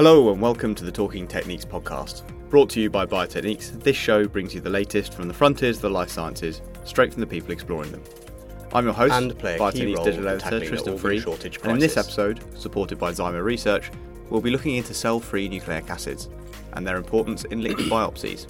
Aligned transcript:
Hello 0.00 0.32
and 0.32 0.40
welcome 0.40 0.74
to 0.76 0.82
the 0.82 0.90
Talking 0.90 1.28
Techniques 1.28 1.66
podcast. 1.66 2.22
Brought 2.48 2.70
to 2.70 2.80
you 2.80 2.88
by 2.88 3.04
Biotechniques, 3.04 3.82
this 3.82 3.96
show 3.96 4.26
brings 4.26 4.54
you 4.54 4.62
the 4.62 4.70
latest 4.70 5.12
from 5.12 5.28
the 5.28 5.34
frontiers 5.34 5.76
of 5.76 5.82
the 5.82 5.90
life 5.90 6.08
sciences, 6.08 6.62
straight 6.86 7.12
from 7.12 7.20
the 7.20 7.26
people 7.26 7.50
exploring 7.50 7.92
them. 7.92 8.02
I'm 8.72 8.86
your 8.86 8.94
host, 8.94 9.12
and 9.12 9.38
play 9.38 9.58
Biotechniques 9.58 10.02
digital 10.02 10.28
editor 10.28 10.64
Tristan 10.64 10.96
Free, 10.96 11.22
and 11.22 11.72
in 11.72 11.78
this 11.78 11.98
episode, 11.98 12.40
supported 12.58 12.98
by 12.98 13.12
Zymo 13.12 13.44
Research, 13.44 13.90
we'll 14.30 14.40
be 14.40 14.48
looking 14.48 14.76
into 14.76 14.94
cell-free 14.94 15.50
nucleic 15.50 15.90
acids 15.90 16.30
and 16.72 16.86
their 16.86 16.96
importance 16.96 17.44
in 17.44 17.60
liquid 17.60 17.88
biopsies 17.88 18.46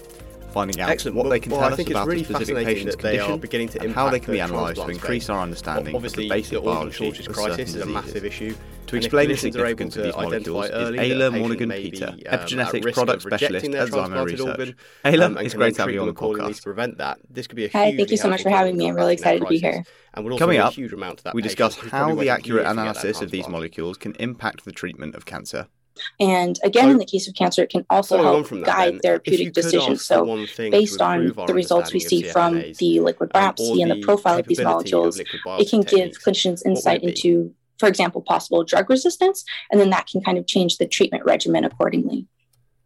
finding 0.50 0.80
out 0.80 0.90
Excellent. 0.90 1.16
what 1.16 1.24
well, 1.24 1.30
they 1.30 1.40
can 1.40 1.52
well, 1.52 1.60
tell 1.60 1.72
I 1.72 1.76
think 1.76 1.88
us 1.88 1.92
about 1.92 2.06
really 2.08 2.22
a 2.22 2.24
specific 2.24 2.64
patient's 2.64 2.96
condition 2.96 3.38
beginning 3.38 3.68
to 3.70 3.82
and 3.82 3.94
how 3.94 4.10
they 4.10 4.20
can 4.20 4.32
be 4.32 4.40
analysed 4.40 4.80
to 4.80 4.88
increase 4.88 5.28
our 5.30 5.40
understanding 5.40 5.94
Obviously, 5.94 6.24
of 6.24 6.28
the 6.30 6.34
basic 6.34 6.52
the 6.52 6.60
biology 6.60 7.08
of 7.08 7.14
crisis 7.32 7.56
certain 7.56 7.62
is 7.62 7.76
a 7.76 7.86
massive 7.86 8.22
diseases. 8.22 8.52
issue. 8.52 8.56
To 8.86 8.96
explain 8.96 9.28
the 9.28 9.34
if 9.34 9.40
clinicians 9.40 9.46
are 9.46 9.52
significance 9.52 9.94
to 9.94 10.00
of 10.00 10.04
these 10.06 10.14
identify 10.14 10.52
molecules 10.52 10.64
is 10.64 10.70
early 10.72 10.96
that 10.98 11.04
a 11.04 11.14
Ayla 11.14 11.30
patient 11.30 11.48
Morgan-Peter, 11.48 12.06
um, 12.06 12.20
at 12.26 12.40
epigenetic 12.48 12.92
product 12.92 13.22
specialist 13.22 13.66
at 13.66 13.88
Zymo 13.88 14.24
Research. 14.24 14.76
Ayla, 15.04 15.22
um, 15.22 15.38
it's 15.38 15.54
great 15.54 15.74
to 15.76 15.82
have 15.82 15.90
you 15.92 16.00
on 16.00 16.06
the 16.08 16.14
podcast. 16.14 16.56
to 16.56 16.62
prevent 16.62 16.98
that. 16.98 17.18
This 17.30 17.46
could 17.46 17.56
be 17.56 17.66
a 17.66 17.70
Hi, 17.70 17.84
hugely 17.84 17.98
thank 17.98 18.10
you 18.10 18.16
so 18.16 18.28
much 18.28 18.42
for 18.42 18.50
having 18.50 18.76
me. 18.76 18.88
I'm 18.88 18.96
really 18.96 19.12
excited 19.12 19.42
to 19.42 19.46
be 19.46 19.58
here. 19.58 19.84
and 20.14 20.24
would 20.24 20.32
also 20.32 20.44
Coming 20.44 20.58
up, 20.58 20.72
huge 20.72 20.92
amount 20.92 21.22
that 21.22 21.34
We 21.34 21.42
discuss 21.42 21.76
how 21.76 22.14
the 22.16 22.28
accurate 22.30 22.46
years 22.46 22.46
to 22.46 22.52
get 22.52 22.62
that 22.64 22.72
analysis 22.72 23.20
of 23.20 23.30
these 23.30 23.46
molecules 23.48 23.96
can 23.96 24.14
impact 24.16 24.64
the 24.64 24.72
treatment 24.72 25.14
of 25.14 25.24
cancer. 25.24 25.68
And 26.18 26.58
again, 26.64 26.90
in 26.90 26.98
the 26.98 27.04
case 27.04 27.28
of 27.28 27.34
cancer, 27.34 27.62
it 27.62 27.70
can 27.70 27.84
also 27.90 28.22
help 28.22 28.48
that, 28.48 28.64
guide 28.64 28.92
then, 28.94 29.00
therapeutic 29.00 29.52
decisions. 29.52 30.04
So, 30.04 30.24
based 30.56 31.00
on 31.00 31.32
the 31.46 31.54
results 31.54 31.92
we 31.92 32.00
see 32.00 32.22
from 32.22 32.62
the 32.78 33.00
liquid 33.00 33.30
biopsy 33.30 33.82
and 33.82 33.90
the 33.90 33.96
the 33.96 34.02
profile 34.02 34.38
of 34.38 34.46
these 34.46 34.58
capability 34.58 34.92
of 34.92 35.00
molecules, 35.00 35.20
it 35.60 35.70
can 35.70 35.82
give 35.82 36.12
clinicians 36.12 36.64
insight 36.64 37.02
would 37.02 37.10
it 37.10 37.22
be? 37.22 37.28
into, 37.28 37.54
for 37.78 37.88
example, 37.88 38.22
possible 38.22 38.64
drug 38.64 38.88
resistance, 38.88 39.44
and 39.70 39.80
then 39.80 39.90
that 39.90 40.06
can 40.06 40.22
kind 40.22 40.38
of 40.38 40.46
change 40.46 40.78
the 40.78 40.86
treatment 40.86 41.24
regimen 41.24 41.64
accordingly. 41.64 42.26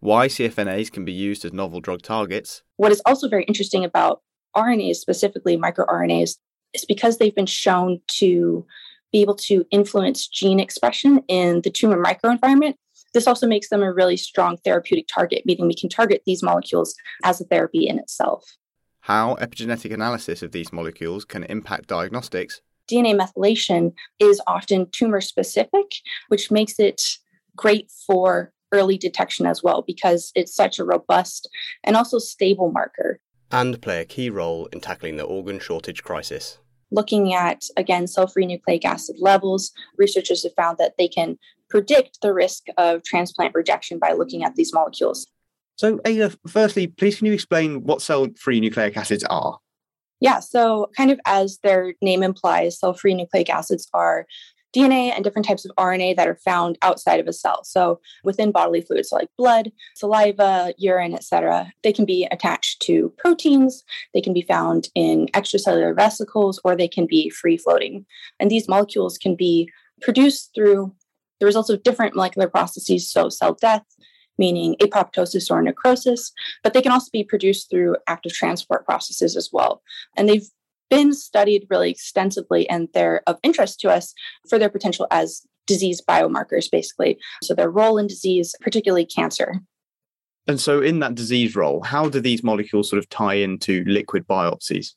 Why 0.01 0.29
CFNAs 0.29 0.93
can 0.93 1.05
be 1.05 1.13
used 1.13 1.45
as 1.45 1.53
novel 1.53 1.81
drug 1.81 2.03
targets, 2.03 2.63
What 2.77 2.93
is 2.93 3.01
also 3.07 3.29
very 3.29 3.45
interesting 3.45 3.85
about 3.85 4.23
RNAs, 4.55 4.97
specifically 4.97 5.57
microRNAs, 5.57 6.37
is 6.75 6.85
because 6.87 7.19
they've 7.19 7.35
been 7.35 7.47
shown 7.47 8.01
to 8.19 8.67
be 9.13 9.23
able 9.23 9.37
to 9.37 9.65
influence 9.71 10.27
gene 10.27 10.61
expression 10.61 11.23
in 11.29 11.63
the 11.63 11.71
tumor 11.71 12.03
microenvironment. 12.03 12.75
This 13.15 13.27
also 13.27 13.47
makes 13.47 13.69
them 13.69 13.83
a 13.83 13.93
really 13.93 14.17
strong 14.17 14.59
therapeutic 14.59 15.07
target, 15.07 15.43
meaning 15.47 15.67
we 15.69 15.75
can 15.75 15.89
target 15.89 16.23
these 16.27 16.43
molecules 16.43 16.95
as 17.23 17.41
a 17.41 17.45
therapy 17.45 17.87
in 17.89 17.99
itself. 17.99 18.45
how 19.01 19.35
epigenetic 19.37 19.93
analysis 19.93 20.43
of 20.43 20.51
these 20.53 20.73
molecules 20.73 21.25
can 21.25 21.45
impact 21.45 21.89
diagnostics, 21.89 22.61
DNA 22.91 23.15
methylation 23.23 23.93
is 24.19 24.41
often 24.47 24.89
tumor 24.93 25.21
specific, 25.21 25.87
which 26.29 26.51
makes 26.51 26.79
it 26.79 27.01
great 27.57 27.91
for 28.07 28.53
early 28.73 28.99
detection 28.99 29.47
as 29.47 29.63
well 29.63 29.83
because 29.87 30.33
it's 30.35 30.55
such 30.55 30.79
a 30.79 30.85
robust 30.85 31.49
and 31.85 31.97
also 31.97 32.19
stable 32.19 32.71
marker. 32.73 33.21
and 33.53 33.81
play 33.81 34.01
a 34.01 34.05
key 34.05 34.29
role 34.31 34.67
in 34.73 34.81
tackling 34.81 35.17
the 35.17 35.25
organ 35.37 35.59
shortage 35.61 36.03
crisis. 36.03 36.59
looking 36.91 37.33
at 37.35 37.61
again 37.77 38.07
cell-free 38.07 38.47
nucleic 38.47 38.85
acid 38.85 39.17
levels 39.31 39.63
researchers 40.05 40.43
have 40.45 40.55
found 40.55 40.77
that 40.79 40.95
they 40.99 41.09
can 41.09 41.39
predict 41.75 42.21
the 42.23 42.33
risk 42.33 42.67
of 42.79 43.03
transplant 43.03 43.53
rejection 43.53 43.99
by 43.99 44.13
looking 44.13 44.45
at 44.45 44.55
these 44.55 44.73
molecules. 44.73 45.27
So, 45.75 45.99
Ada, 46.05 46.31
firstly, 46.47 46.87
please 46.87 47.17
can 47.19 47.27
you 47.27 47.33
explain 47.33 47.83
what 47.83 48.01
cell-free 48.01 48.61
nucleic 48.61 48.97
acids 48.97 49.25
are? 49.25 49.59
yeah 50.21 50.41
so 50.41 50.89
kind 50.97 51.11
of 51.11 51.21
as 51.27 51.59
their 51.63 51.95
name 52.01 52.23
implies 52.23 52.79
cell-free 52.79 53.15
nucleic 53.15 53.51
acids 53.51 53.89
are 53.93 54.27
dna 54.75 55.13
and 55.15 55.23
different 55.25 55.47
types 55.47 55.65
of 55.65 55.73
rna 55.77 56.17
that 56.17 56.29
are 56.29 56.39
found 56.45 56.79
outside 56.83 57.21
of 57.21 57.29
a 57.29 57.33
cell. 57.33 57.63
So 57.65 58.01
within 58.23 58.51
bodily 58.51 58.81
fluids 58.81 59.11
so 59.11 59.17
like 59.17 59.29
blood 59.37 59.71
saliva 59.95 60.73
urine 60.79 61.15
etc 61.15 61.73
they 61.83 61.93
can 61.93 62.05
be 62.05 62.27
attached 62.31 62.81
to 62.83 63.13
proteins. 63.19 63.85
They 64.15 64.21
can 64.21 64.33
be 64.33 64.43
found 64.43 64.89
in 64.95 65.27
extracellular 65.35 65.95
vesicles 65.95 66.61
or 66.65 66.75
they 66.75 66.89
can 66.89 67.07
be 67.07 67.31
free 67.31 67.57
floating 67.57 68.07
and 68.41 68.51
these 68.51 68.69
molecules 68.69 69.19
can 69.19 69.35
be 69.37 69.71
produced 70.01 70.53
through 70.55 70.95
the 71.41 71.47
results 71.47 71.71
of 71.71 71.83
different 71.83 72.15
molecular 72.15 72.49
processes 72.49 73.11
so 73.11 73.29
cell 73.29 73.55
death 73.55 73.85
meaning 74.39 74.75
apoptosis 74.81 75.51
or 75.51 75.63
necrosis 75.63 76.33
but 76.63 76.73
they 76.73 76.83
can 76.83 76.93
also 76.93 77.09
be 77.13 77.25
produced 77.25 77.71
through 77.71 77.97
active 78.07 78.33
transport 78.33 78.85
processes 78.85 79.37
as 79.37 79.51
well. 79.53 79.83
And 80.17 80.29
they've 80.29 80.49
been 80.91 81.13
studied 81.13 81.67
really 81.71 81.91
extensively 81.91 82.69
and 82.69 82.89
they're 82.95 83.23
of 83.27 83.39
interest 83.43 83.81
to 83.81 83.91
us 83.91 84.15
for 84.49 84.59
their 84.59 84.69
potential 84.69 85.07
as 85.11 85.43
disease 85.67 86.01
biomarkers 86.01 86.71
basically. 86.71 87.19
So 87.43 87.55
their 87.55 87.71
role 87.71 87.99
in 87.99 88.07
disease 88.07 88.55
particularly 88.61 89.07
cancer. 89.07 89.61
And 90.47 90.61
so, 90.61 90.83
in 90.83 90.99
that 90.99 91.15
disease 91.15 91.57
role, 91.57 91.83
how 91.83 92.11
do 92.11 92.21
these 92.21 92.45
molecules 92.45 92.91
sort 92.91 92.99
of 92.99 93.09
tie 93.09 93.35
into 93.35 93.83
liquid 93.87 94.27
biopsies? 94.27 94.89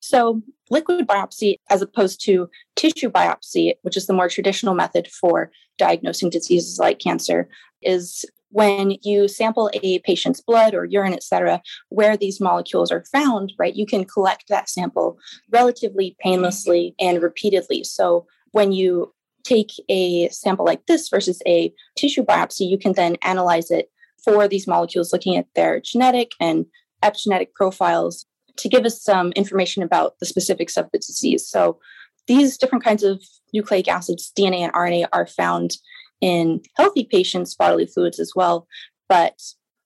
So, 0.00 0.40
liquid 0.70 1.06
biopsy, 1.06 1.56
as 1.70 1.82
opposed 1.82 2.24
to 2.24 2.48
tissue 2.76 3.10
biopsy, 3.10 3.74
which 3.82 3.96
is 3.96 4.06
the 4.06 4.12
more 4.12 4.28
traditional 4.28 4.74
method 4.74 5.08
for 5.08 5.50
diagnosing 5.78 6.30
diseases 6.30 6.78
like 6.78 6.98
cancer, 6.98 7.48
is 7.82 8.24
when 8.50 8.96
you 9.02 9.26
sample 9.26 9.68
a 9.82 9.98
patient's 10.00 10.40
blood 10.40 10.74
or 10.74 10.84
urine, 10.84 11.12
et 11.12 11.24
cetera, 11.24 11.60
where 11.88 12.16
these 12.16 12.40
molecules 12.40 12.92
are 12.92 13.04
found, 13.10 13.52
right? 13.58 13.74
You 13.74 13.84
can 13.84 14.04
collect 14.04 14.44
that 14.48 14.68
sample 14.68 15.18
relatively 15.50 16.16
painlessly 16.20 16.94
and 17.00 17.20
repeatedly. 17.20 17.82
So, 17.82 18.26
when 18.52 18.70
you 18.70 19.12
take 19.42 19.72
a 19.88 20.28
sample 20.28 20.64
like 20.64 20.86
this 20.86 21.08
versus 21.08 21.42
a 21.46 21.72
tissue 21.96 22.24
biopsy, 22.24 22.68
you 22.68 22.78
can 22.78 22.92
then 22.92 23.16
analyze 23.22 23.70
it 23.70 23.90
for 24.22 24.46
these 24.46 24.68
molecules, 24.68 25.12
looking 25.12 25.36
at 25.36 25.46
their 25.54 25.80
genetic 25.80 26.32
and 26.40 26.66
epigenetic 27.02 27.52
profiles 27.54 28.24
to 28.56 28.68
give 28.68 28.84
us 28.84 29.02
some 29.02 29.32
information 29.32 29.82
about 29.82 30.18
the 30.20 30.26
specifics 30.26 30.76
of 30.76 30.90
the 30.92 30.98
disease. 30.98 31.46
So, 31.46 31.78
these 32.26 32.56
different 32.56 32.84
kinds 32.84 33.02
of 33.02 33.22
nucleic 33.52 33.86
acids, 33.86 34.32
DNA 34.36 34.60
and 34.60 34.72
RNA, 34.72 35.08
are 35.12 35.26
found 35.26 35.72
in 36.20 36.62
healthy 36.76 37.04
patients' 37.04 37.54
bodily 37.54 37.86
fluids 37.86 38.18
as 38.18 38.32
well. 38.34 38.66
But 39.08 39.38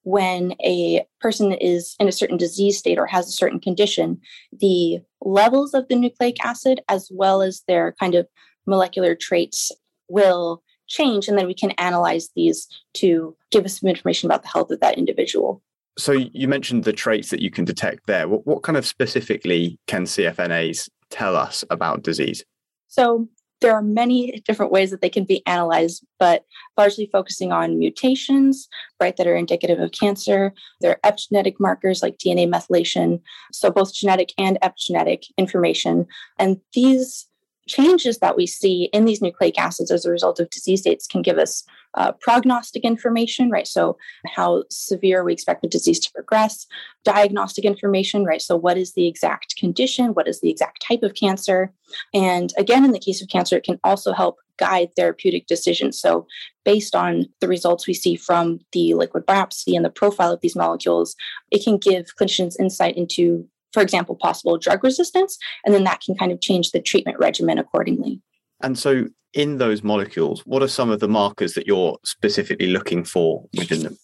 when 0.02 0.54
a 0.64 1.04
person 1.20 1.52
is 1.52 1.96
in 1.98 2.08
a 2.08 2.12
certain 2.12 2.36
disease 2.36 2.78
state 2.78 2.98
or 2.98 3.06
has 3.06 3.28
a 3.28 3.32
certain 3.32 3.60
condition, 3.60 4.20
the 4.58 5.00
levels 5.20 5.74
of 5.74 5.88
the 5.88 5.96
nucleic 5.96 6.42
acid, 6.44 6.80
as 6.88 7.10
well 7.12 7.42
as 7.42 7.62
their 7.66 7.94
kind 7.98 8.14
of 8.14 8.26
molecular 8.66 9.14
traits, 9.14 9.72
will 10.08 10.62
change. 10.86 11.28
And 11.28 11.36
then 11.36 11.46
we 11.46 11.54
can 11.54 11.72
analyze 11.72 12.30
these 12.34 12.68
to 12.94 13.36
give 13.50 13.64
us 13.64 13.80
some 13.80 13.88
information 13.88 14.28
about 14.28 14.42
the 14.42 14.48
health 14.48 14.70
of 14.70 14.80
that 14.80 14.96
individual. 14.96 15.62
So, 15.98 16.12
you 16.12 16.48
mentioned 16.48 16.84
the 16.84 16.92
traits 16.92 17.30
that 17.30 17.40
you 17.40 17.50
can 17.50 17.64
detect 17.64 18.06
there. 18.06 18.28
What, 18.28 18.46
what 18.46 18.62
kind 18.62 18.78
of 18.78 18.86
specifically 18.86 19.78
can 19.86 20.04
CFNAs 20.04 20.88
tell 21.10 21.36
us 21.36 21.64
about 21.70 22.02
disease? 22.02 22.44
So 22.88 23.28
there 23.60 23.74
are 23.74 23.82
many 23.82 24.42
different 24.46 24.72
ways 24.72 24.90
that 24.90 25.00
they 25.00 25.10
can 25.10 25.24
be 25.24 25.44
analyzed, 25.46 26.04
but 26.18 26.44
largely 26.76 27.08
focusing 27.12 27.52
on 27.52 27.78
mutations, 27.78 28.68
right, 29.00 29.16
that 29.16 29.26
are 29.26 29.34
indicative 29.34 29.80
of 29.80 29.92
cancer. 29.92 30.52
There 30.80 30.92
are 30.92 31.12
epigenetic 31.12 31.54
markers 31.58 32.02
like 32.02 32.18
DNA 32.18 32.48
methylation, 32.48 33.20
so 33.52 33.70
both 33.70 33.92
genetic 33.92 34.32
and 34.38 34.58
epigenetic 34.62 35.24
information. 35.36 36.06
And 36.38 36.60
these 36.72 37.26
changes 37.68 38.18
that 38.18 38.36
we 38.36 38.46
see 38.46 38.88
in 38.92 39.04
these 39.04 39.22
nucleic 39.22 39.58
acids 39.58 39.90
as 39.90 40.04
a 40.04 40.10
result 40.10 40.40
of 40.40 40.50
disease 40.50 40.80
states 40.80 41.06
can 41.06 41.22
give 41.22 41.38
us 41.38 41.64
uh, 41.94 42.12
prognostic 42.12 42.84
information, 42.84 43.50
right? 43.50 43.66
So, 43.66 43.96
how 44.26 44.64
severe 44.70 45.24
we 45.24 45.32
expect 45.32 45.62
the 45.62 45.68
disease 45.68 45.98
to 46.00 46.12
progress, 46.12 46.66
diagnostic 47.04 47.64
information, 47.64 48.24
right? 48.24 48.42
So, 48.42 48.56
what 48.56 48.76
is 48.76 48.94
the 48.94 49.06
exact 49.06 49.56
condition? 49.56 50.14
What 50.14 50.28
is 50.28 50.40
the 50.40 50.50
exact 50.50 50.84
type 50.86 51.02
of 51.02 51.14
cancer? 51.14 51.72
And 52.12 52.52
again, 52.56 52.84
in 52.84 52.92
the 52.92 52.98
case 52.98 53.22
of 53.22 53.28
cancer, 53.28 53.56
it 53.56 53.64
can 53.64 53.80
also 53.84 54.12
help 54.12 54.36
guide 54.58 54.90
therapeutic 54.96 55.46
decisions. 55.46 55.98
So, 55.98 56.26
based 56.64 56.94
on 56.94 57.26
the 57.40 57.48
results 57.48 57.86
we 57.86 57.94
see 57.94 58.16
from 58.16 58.60
the 58.72 58.94
liquid 58.94 59.26
biopsy 59.26 59.74
and 59.74 59.84
the 59.84 59.90
profile 59.90 60.32
of 60.32 60.40
these 60.40 60.56
molecules, 60.56 61.16
it 61.50 61.64
can 61.64 61.78
give 61.78 62.06
clinicians 62.20 62.56
insight 62.60 62.96
into, 62.96 63.48
for 63.72 63.82
example, 63.82 64.16
possible 64.16 64.58
drug 64.58 64.82
resistance. 64.84 65.38
And 65.64 65.74
then 65.74 65.84
that 65.84 66.00
can 66.00 66.16
kind 66.16 66.32
of 66.32 66.40
change 66.40 66.70
the 66.70 66.80
treatment 66.80 67.18
regimen 67.18 67.58
accordingly. 67.58 68.20
And 68.62 68.78
so, 68.78 69.06
in 69.34 69.58
those 69.58 69.82
molecules, 69.82 70.40
what 70.46 70.62
are 70.62 70.68
some 70.68 70.90
of 70.90 71.00
the 71.00 71.08
markers 71.08 71.52
that 71.52 71.66
you're 71.66 71.98
specifically 72.04 72.68
looking 72.68 73.04
for 73.04 73.44
within 73.56 73.82
them? 73.82 73.98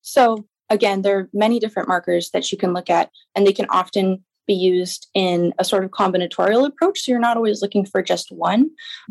So, 0.00 0.46
again, 0.70 1.02
there 1.02 1.18
are 1.18 1.28
many 1.32 1.60
different 1.60 1.88
markers 1.88 2.30
that 2.30 2.50
you 2.50 2.58
can 2.58 2.72
look 2.72 2.90
at, 2.90 3.10
and 3.34 3.46
they 3.46 3.52
can 3.52 3.66
often 3.68 4.24
be 4.48 4.54
used 4.54 5.08
in 5.14 5.52
a 5.58 5.64
sort 5.64 5.84
of 5.84 5.90
combinatorial 5.90 6.66
approach. 6.66 7.02
So, 7.02 7.12
you're 7.12 7.20
not 7.20 7.36
always 7.36 7.62
looking 7.62 7.84
for 7.84 8.02
just 8.02 8.32
one. 8.32 8.70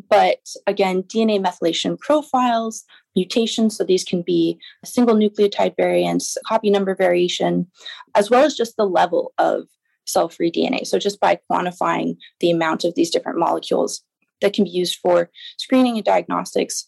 But 0.09 0.39
again, 0.67 1.03
DNA 1.03 1.39
methylation 1.39 1.97
profiles, 1.99 2.83
mutations. 3.15 3.77
So, 3.77 3.83
these 3.83 4.03
can 4.03 4.21
be 4.21 4.59
a 4.83 4.87
single 4.87 5.15
nucleotide 5.15 5.75
variants, 5.77 6.37
copy 6.47 6.69
number 6.69 6.95
variation, 6.95 7.67
as 8.15 8.29
well 8.29 8.43
as 8.43 8.55
just 8.55 8.77
the 8.77 8.85
level 8.85 9.33
of 9.37 9.67
cell 10.05 10.29
free 10.29 10.51
DNA. 10.51 10.85
So, 10.85 10.99
just 10.99 11.19
by 11.19 11.39
quantifying 11.49 12.17
the 12.39 12.51
amount 12.51 12.83
of 12.83 12.95
these 12.95 13.09
different 13.09 13.39
molecules 13.39 14.03
that 14.41 14.53
can 14.53 14.63
be 14.63 14.71
used 14.71 14.99
for 15.01 15.29
screening 15.57 15.97
and 15.97 16.05
diagnostics 16.05 16.87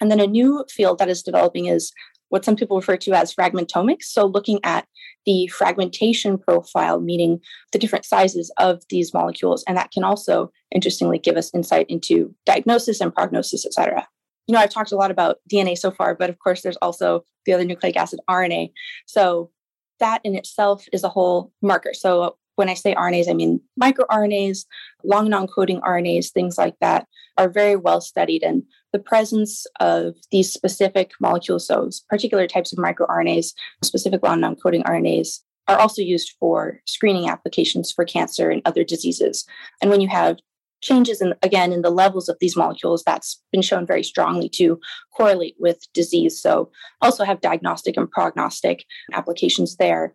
And 0.00 0.10
then 0.10 0.20
a 0.20 0.26
new 0.26 0.64
field 0.70 0.98
that 0.98 1.08
is 1.08 1.22
developing 1.22 1.66
is 1.66 1.92
what 2.30 2.44
some 2.44 2.56
people 2.56 2.76
refer 2.76 2.96
to 2.96 3.12
as 3.12 3.34
fragmentomics. 3.34 4.04
So, 4.04 4.26
looking 4.26 4.60
at 4.64 4.86
the 5.26 5.48
fragmentation 5.48 6.38
profile, 6.38 7.00
meaning 7.00 7.40
the 7.72 7.78
different 7.78 8.04
sizes 8.04 8.50
of 8.56 8.82
these 8.88 9.12
molecules. 9.12 9.64
And 9.68 9.76
that 9.76 9.90
can 9.90 10.04
also, 10.04 10.50
interestingly, 10.70 11.18
give 11.18 11.36
us 11.36 11.52
insight 11.54 11.86
into 11.88 12.34
diagnosis 12.46 13.00
and 13.00 13.14
prognosis, 13.14 13.66
et 13.66 13.74
cetera. 13.74 14.08
You 14.50 14.54
know, 14.54 14.62
I've 14.62 14.70
talked 14.70 14.90
a 14.90 14.96
lot 14.96 15.12
about 15.12 15.38
DNA 15.48 15.78
so 15.78 15.92
far, 15.92 16.16
but 16.16 16.28
of 16.28 16.40
course, 16.40 16.62
there's 16.62 16.76
also 16.78 17.24
the 17.46 17.52
other 17.52 17.64
nucleic 17.64 17.96
acid 17.96 18.18
RNA. 18.28 18.72
So, 19.06 19.52
that 20.00 20.20
in 20.24 20.34
itself 20.34 20.86
is 20.92 21.04
a 21.04 21.08
whole 21.08 21.52
marker. 21.62 21.94
So, 21.94 22.36
when 22.56 22.68
I 22.68 22.74
say 22.74 22.92
RNAs, 22.92 23.30
I 23.30 23.32
mean 23.34 23.60
microRNAs, 23.80 24.64
long 25.04 25.30
non 25.30 25.46
coding 25.46 25.80
RNAs, 25.82 26.32
things 26.32 26.58
like 26.58 26.74
that 26.80 27.06
are 27.38 27.48
very 27.48 27.76
well 27.76 28.00
studied. 28.00 28.42
And 28.42 28.64
the 28.92 28.98
presence 28.98 29.66
of 29.78 30.16
these 30.32 30.52
specific 30.52 31.12
molecules, 31.20 31.68
so 31.68 31.88
particular 32.08 32.48
types 32.48 32.72
of 32.72 32.80
microRNAs, 32.80 33.54
specific 33.84 34.24
long 34.24 34.40
non 34.40 34.56
coding 34.56 34.82
RNAs, 34.82 35.42
are 35.68 35.78
also 35.78 36.02
used 36.02 36.34
for 36.40 36.80
screening 36.86 37.28
applications 37.28 37.92
for 37.92 38.04
cancer 38.04 38.50
and 38.50 38.62
other 38.64 38.82
diseases. 38.82 39.46
And 39.80 39.92
when 39.92 40.00
you 40.00 40.08
have 40.08 40.38
changes 40.80 41.20
in 41.20 41.34
again 41.42 41.72
in 41.72 41.82
the 41.82 41.90
levels 41.90 42.28
of 42.28 42.36
these 42.40 42.56
molecules 42.56 43.02
that's 43.04 43.42
been 43.52 43.62
shown 43.62 43.86
very 43.86 44.02
strongly 44.02 44.48
to 44.48 44.80
correlate 45.16 45.54
with 45.58 45.78
disease 45.92 46.40
so 46.40 46.70
also 47.00 47.24
have 47.24 47.40
diagnostic 47.40 47.96
and 47.96 48.10
prognostic 48.10 48.84
applications 49.12 49.76
there 49.76 50.14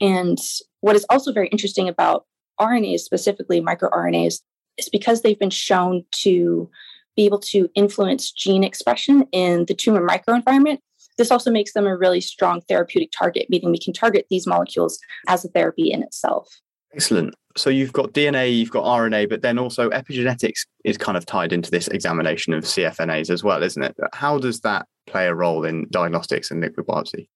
and 0.00 0.38
what 0.80 0.96
is 0.96 1.06
also 1.08 1.32
very 1.32 1.48
interesting 1.48 1.88
about 1.88 2.26
RNAs, 2.60 3.00
specifically 3.00 3.60
microRNAs, 3.60 4.40
is 4.78 4.88
because 4.90 5.22
they've 5.22 5.38
been 5.38 5.50
shown 5.50 6.04
to 6.22 6.70
be 7.16 7.24
able 7.24 7.38
to 7.38 7.68
influence 7.74 8.30
gene 8.30 8.64
expression 8.64 9.26
in 9.32 9.64
the 9.66 9.74
tumor 9.74 10.06
microenvironment. 10.06 10.78
This 11.16 11.30
also 11.30 11.50
makes 11.50 11.72
them 11.72 11.86
a 11.86 11.96
really 11.96 12.20
strong 12.20 12.60
therapeutic 12.68 13.10
target, 13.16 13.46
meaning 13.48 13.70
we 13.70 13.78
can 13.78 13.94
target 13.94 14.26
these 14.28 14.46
molecules 14.46 14.98
as 15.28 15.44
a 15.44 15.48
therapy 15.48 15.90
in 15.90 16.02
itself. 16.02 16.60
Excellent. 16.94 17.34
So 17.56 17.70
you've 17.70 17.92
got 17.92 18.12
DNA, 18.12 18.56
you've 18.56 18.70
got 18.70 18.84
RNA, 18.84 19.30
but 19.30 19.42
then 19.42 19.58
also 19.58 19.88
epigenetics 19.90 20.66
is 20.84 20.98
kind 20.98 21.16
of 21.16 21.24
tied 21.24 21.52
into 21.52 21.70
this 21.70 21.88
examination 21.88 22.52
of 22.52 22.64
CFNAs 22.64 23.30
as 23.30 23.42
well, 23.42 23.62
isn't 23.62 23.82
it? 23.82 23.96
How 24.12 24.38
does 24.38 24.60
that 24.60 24.86
play 25.06 25.26
a 25.26 25.34
role 25.34 25.64
in 25.64 25.86
diagnostics 25.90 26.50
and 26.50 26.60
liquid 26.60 26.86
biopsy? 26.86 27.28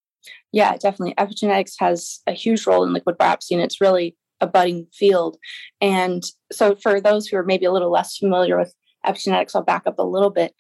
Yeah, 0.53 0.77
definitely. 0.77 1.15
Epigenetics 1.15 1.75
has 1.79 2.21
a 2.27 2.33
huge 2.33 2.67
role 2.67 2.85
in 2.85 2.93
liquid 2.93 3.17
biopsy, 3.19 3.53
and 3.53 3.63
it's 3.63 3.81
really 3.81 4.17
a 4.41 4.47
budding 4.47 4.87
field. 4.93 5.37
And 5.81 6.23
so, 6.53 6.75
for 6.75 7.01
those 7.01 7.27
who 7.27 7.37
are 7.37 7.45
maybe 7.45 7.65
a 7.65 7.73
little 7.73 7.91
less 7.91 8.17
familiar 8.17 8.59
with 8.59 8.75
epigenetics, 9.07 9.55
I'll 9.55 9.63
back 9.63 9.87
up 9.87 9.99
a 9.99 10.03
little 10.05 10.31
bit 10.31 10.55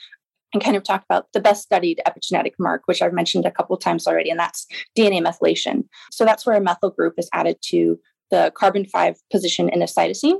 and 0.52 0.62
kind 0.62 0.76
of 0.76 0.82
talk 0.82 1.04
about 1.04 1.26
the 1.32 1.40
best 1.40 1.62
studied 1.62 2.00
epigenetic 2.06 2.52
mark, 2.58 2.82
which 2.86 3.02
I've 3.02 3.12
mentioned 3.12 3.46
a 3.46 3.50
couple 3.50 3.76
of 3.76 3.82
times 3.82 4.06
already, 4.06 4.30
and 4.30 4.40
that's 4.40 4.66
DNA 4.96 5.20
methylation. 5.20 5.84
So, 6.10 6.24
that's 6.24 6.46
where 6.46 6.56
a 6.56 6.60
methyl 6.60 6.90
group 6.90 7.14
is 7.18 7.28
added 7.32 7.58
to 7.66 7.98
the 8.30 8.52
carbon 8.54 8.84
5 8.84 9.16
position 9.30 9.68
in 9.68 9.82
a 9.82 9.86
cytosine. 9.86 10.38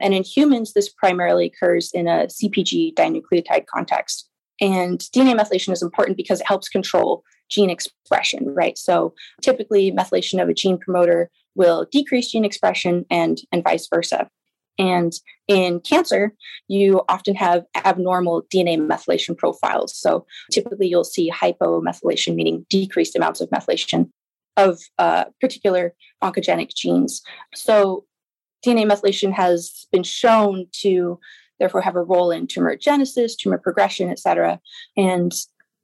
And 0.00 0.14
in 0.14 0.22
humans, 0.22 0.72
this 0.72 0.88
primarily 0.88 1.46
occurs 1.46 1.90
in 1.92 2.08
a 2.08 2.26
CPG 2.26 2.94
dinucleotide 2.94 3.66
context. 3.66 4.28
And 4.60 5.00
DNA 5.14 5.38
methylation 5.38 5.72
is 5.72 5.82
important 5.82 6.16
because 6.16 6.40
it 6.40 6.46
helps 6.46 6.68
control 6.68 7.22
gene 7.48 7.70
expression, 7.70 8.54
right? 8.54 8.78
So 8.78 9.14
typically, 9.42 9.90
methylation 9.90 10.40
of 10.42 10.48
a 10.48 10.54
gene 10.54 10.78
promoter 10.78 11.30
will 11.54 11.86
decrease 11.90 12.30
gene 12.30 12.44
expression 12.44 13.04
and, 13.10 13.40
and 13.52 13.64
vice 13.64 13.88
versa. 13.92 14.28
And 14.78 15.12
in 15.48 15.80
cancer, 15.80 16.32
you 16.68 17.02
often 17.08 17.34
have 17.34 17.64
abnormal 17.74 18.44
DNA 18.54 18.78
methylation 18.78 19.36
profiles. 19.36 19.96
So 19.96 20.26
typically, 20.50 20.88
you'll 20.88 21.04
see 21.04 21.30
hypomethylation, 21.30 22.34
meaning 22.34 22.64
decreased 22.70 23.16
amounts 23.16 23.40
of 23.40 23.50
methylation 23.50 24.10
of 24.66 24.80
uh, 24.98 25.24
particular 25.40 25.94
oncogenic 26.22 26.74
genes. 26.74 27.22
So 27.54 28.04
DNA 28.64 28.84
methylation 28.90 29.32
has 29.32 29.86
been 29.90 30.02
shown 30.02 30.66
to 30.82 31.18
therefore 31.58 31.82
have 31.82 31.96
a 31.96 32.02
role 32.02 32.30
in 32.30 32.46
tumor 32.46 32.76
genesis, 32.76 33.36
tumor 33.36 33.58
progression, 33.58 34.10
et 34.10 34.18
cetera. 34.18 34.60
And 34.96 35.32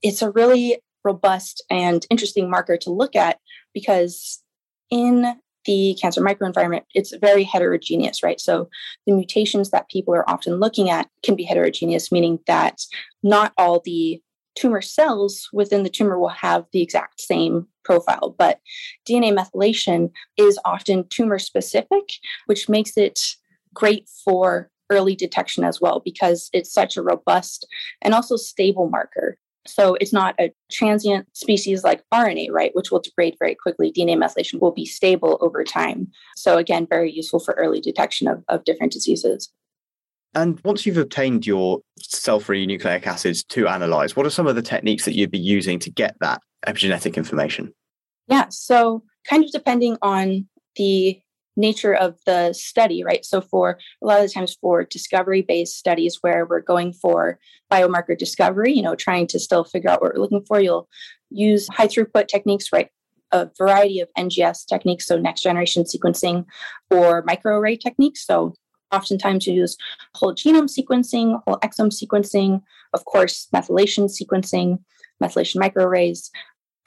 it's 0.02 0.22
a 0.22 0.30
really 0.30 0.78
robust 1.04 1.64
and 1.70 2.04
interesting 2.10 2.50
marker 2.50 2.76
to 2.78 2.90
look 2.90 3.14
at 3.14 3.38
because 3.72 4.42
in 4.90 5.36
the 5.66 5.96
cancer 6.00 6.22
microenvironment, 6.22 6.82
it's 6.94 7.14
very 7.16 7.42
heterogeneous, 7.42 8.22
right? 8.22 8.40
So 8.40 8.68
the 9.06 9.12
mutations 9.12 9.70
that 9.70 9.88
people 9.88 10.14
are 10.14 10.28
often 10.28 10.56
looking 10.56 10.90
at 10.90 11.08
can 11.22 11.36
be 11.36 11.44
heterogeneous, 11.44 12.12
meaning 12.12 12.38
that 12.46 12.80
not 13.22 13.52
all 13.58 13.82
the 13.84 14.22
tumor 14.56 14.80
cells 14.80 15.48
within 15.52 15.82
the 15.82 15.90
tumor 15.90 16.18
will 16.18 16.28
have 16.28 16.64
the 16.72 16.82
exact 16.82 17.20
same 17.20 17.66
profile, 17.84 18.34
but 18.36 18.60
DNA 19.08 19.36
methylation 19.36 20.10
is 20.36 20.58
often 20.64 21.06
tumor 21.08 21.38
specific, 21.38 22.04
which 22.46 22.68
makes 22.68 22.96
it 22.96 23.20
great 23.74 24.08
for 24.24 24.70
early 24.90 25.14
detection 25.14 25.64
as 25.64 25.80
well 25.80 26.00
because 26.04 26.48
it's 26.52 26.72
such 26.72 26.96
a 26.96 27.02
robust 27.02 27.66
and 28.02 28.14
also 28.14 28.36
stable 28.36 28.88
marker. 28.88 29.36
So 29.66 29.96
it's 30.00 30.12
not 30.12 30.34
a 30.38 30.52
transient 30.70 31.26
species 31.36 31.82
like 31.82 32.04
RNA, 32.14 32.50
right, 32.52 32.70
which 32.74 32.90
will 32.90 33.00
degrade 33.00 33.36
very 33.38 33.56
quickly. 33.56 33.92
DNA 33.92 34.16
methylation 34.16 34.60
will 34.60 34.70
be 34.70 34.86
stable 34.86 35.38
over 35.40 35.64
time. 35.64 36.08
So 36.36 36.56
again, 36.56 36.86
very 36.88 37.12
useful 37.12 37.40
for 37.40 37.54
early 37.54 37.80
detection 37.80 38.28
of, 38.28 38.44
of 38.48 38.64
different 38.64 38.92
diseases. 38.92 39.50
And 40.36 40.60
once 40.64 40.84
you've 40.84 40.98
obtained 40.98 41.46
your 41.46 41.80
cell-free 41.98 42.66
nucleic 42.66 43.06
acids 43.06 43.42
to 43.44 43.68
analyze, 43.68 44.14
what 44.14 44.26
are 44.26 44.30
some 44.30 44.46
of 44.46 44.54
the 44.54 44.60
techniques 44.60 45.06
that 45.06 45.14
you'd 45.14 45.30
be 45.30 45.38
using 45.38 45.78
to 45.78 45.90
get 45.90 46.14
that 46.20 46.42
epigenetic 46.66 47.16
information? 47.16 47.72
Yeah, 48.28 48.48
so 48.50 49.02
kind 49.26 49.42
of 49.42 49.50
depending 49.50 49.96
on 50.02 50.46
the 50.76 51.18
nature 51.56 51.94
of 51.94 52.18
the 52.26 52.52
study, 52.52 53.02
right? 53.02 53.24
So, 53.24 53.40
for 53.40 53.78
a 54.02 54.06
lot 54.06 54.20
of 54.20 54.28
the 54.28 54.32
times 54.32 54.58
for 54.60 54.84
discovery 54.84 55.40
based 55.40 55.78
studies 55.78 56.18
where 56.20 56.44
we're 56.44 56.60
going 56.60 56.92
for 56.92 57.38
biomarker 57.72 58.16
discovery, 58.18 58.74
you 58.74 58.82
know, 58.82 58.94
trying 58.94 59.26
to 59.28 59.38
still 59.38 59.64
figure 59.64 59.88
out 59.88 60.02
what 60.02 60.12
we're 60.14 60.20
looking 60.20 60.44
for, 60.44 60.60
you'll 60.60 60.86
use 61.30 61.66
high 61.68 61.86
throughput 61.86 62.28
techniques, 62.28 62.66
right? 62.74 62.90
A 63.32 63.48
variety 63.56 64.00
of 64.00 64.10
NGS 64.18 64.66
techniques, 64.66 65.06
so 65.06 65.18
next 65.18 65.40
generation 65.40 65.84
sequencing 65.84 66.44
or 66.90 67.24
microarray 67.24 67.80
techniques. 67.80 68.26
So, 68.26 68.52
oftentimes 68.92 69.46
you 69.46 69.54
use 69.54 69.76
whole 70.14 70.34
genome 70.34 70.70
sequencing, 70.70 71.40
whole 71.46 71.58
exome 71.58 71.92
sequencing, 71.92 72.62
of 72.92 73.04
course, 73.04 73.48
methylation 73.54 74.04
sequencing, 74.10 74.78
methylation 75.22 75.56
microarrays. 75.56 76.30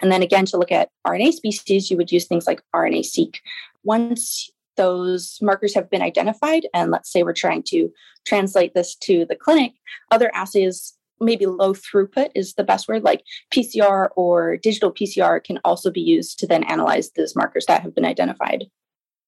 And 0.01 0.11
then 0.11 0.23
again, 0.23 0.45
to 0.45 0.57
look 0.57 0.71
at 0.71 0.89
RNA 1.05 1.33
species, 1.33 1.91
you 1.91 1.97
would 1.97 2.11
use 2.11 2.25
things 2.25 2.47
like 2.47 2.61
RNA 2.73 3.05
seq. 3.05 3.41
Once 3.83 4.49
those 4.77 5.39
markers 5.41 5.73
have 5.75 5.89
been 5.89 6.01
identified, 6.01 6.65
and 6.73 6.89
let's 6.89 7.11
say 7.11 7.23
we're 7.23 7.33
trying 7.33 7.63
to 7.63 7.89
translate 8.25 8.73
this 8.73 8.95
to 8.95 9.25
the 9.25 9.35
clinic, 9.35 9.73
other 10.11 10.31
assays, 10.33 10.93
maybe 11.19 11.45
low 11.45 11.73
throughput 11.73 12.29
is 12.33 12.53
the 12.53 12.63
best 12.63 12.87
word, 12.87 13.03
like 13.03 13.23
PCR 13.53 14.07
or 14.15 14.55
digital 14.55 14.93
PCR 14.93 15.43
can 15.43 15.59
also 15.65 15.91
be 15.91 15.99
used 15.99 16.39
to 16.39 16.47
then 16.47 16.63
analyze 16.63 17.11
those 17.11 17.35
markers 17.35 17.65
that 17.65 17.81
have 17.81 17.93
been 17.93 18.05
identified. 18.05 18.65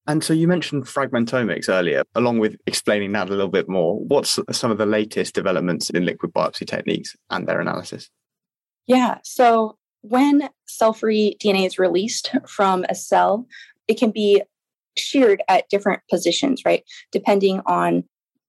And 0.07 0.23
so 0.23 0.33
you 0.33 0.47
mentioned 0.47 0.85
fragmentomics 0.85 1.69
earlier, 1.69 2.03
along 2.15 2.39
with 2.39 2.55
explaining 2.65 3.11
that 3.11 3.27
a 3.27 3.31
little 3.31 3.47
bit 3.47 3.69
more. 3.69 3.99
What's 3.99 4.39
some 4.51 4.71
of 4.71 4.77
the 4.77 4.85
latest 4.85 5.35
developments 5.35 5.89
in 5.89 6.05
liquid 6.05 6.33
biopsy 6.33 6.65
techniques 6.65 7.15
and 7.29 7.47
their 7.47 7.61
analysis? 7.61 8.09
Yeah, 8.87 9.19
so 9.23 9.77
when 10.01 10.49
cell 10.65 10.93
free 10.93 11.37
DNA 11.41 11.67
is 11.67 11.77
released 11.77 12.31
from 12.47 12.83
a 12.89 12.95
cell, 12.95 13.47
it 13.87 13.99
can 13.99 14.11
be 14.11 14.41
sheared 14.97 15.43
at 15.47 15.69
different 15.69 16.01
positions, 16.09 16.63
right? 16.65 16.83
Depending 17.11 17.61
on 17.65 18.03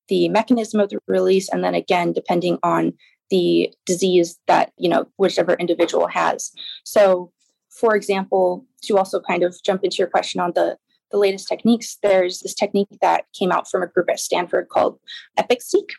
the 0.09 0.28
mechanism 0.30 0.80
of 0.80 0.88
the 0.88 0.99
release, 1.06 1.49
and 1.49 1.62
then 1.62 1.75
again, 1.75 2.12
depending 2.12 2.59
on 2.62 2.94
the 3.30 3.73
disease 3.87 4.38
that, 4.47 4.73
you 4.76 4.88
know, 4.88 5.06
whichever 5.16 5.54
individual 5.54 6.06
has. 6.06 6.50
So, 6.85 7.30
for 7.71 7.94
example, 7.94 8.66
to 8.82 8.99
also 8.99 9.21
kind 9.21 9.42
of 9.42 9.56
jump 9.64 9.85
into 9.85 9.99
your 9.99 10.09
question 10.09 10.40
on 10.40 10.52
the 10.54 10.76
the 11.12 11.19
latest 11.19 11.49
techniques, 11.49 11.99
there's 12.02 12.40
this 12.40 12.54
technique 12.54 12.88
that 13.00 13.26
came 13.33 13.52
out 13.52 13.71
from 13.71 13.83
a 13.83 13.87
group 13.87 14.11
at 14.11 14.19
Stanford 14.19 14.69
called 14.69 14.99
EPIC-seq. 15.38 15.90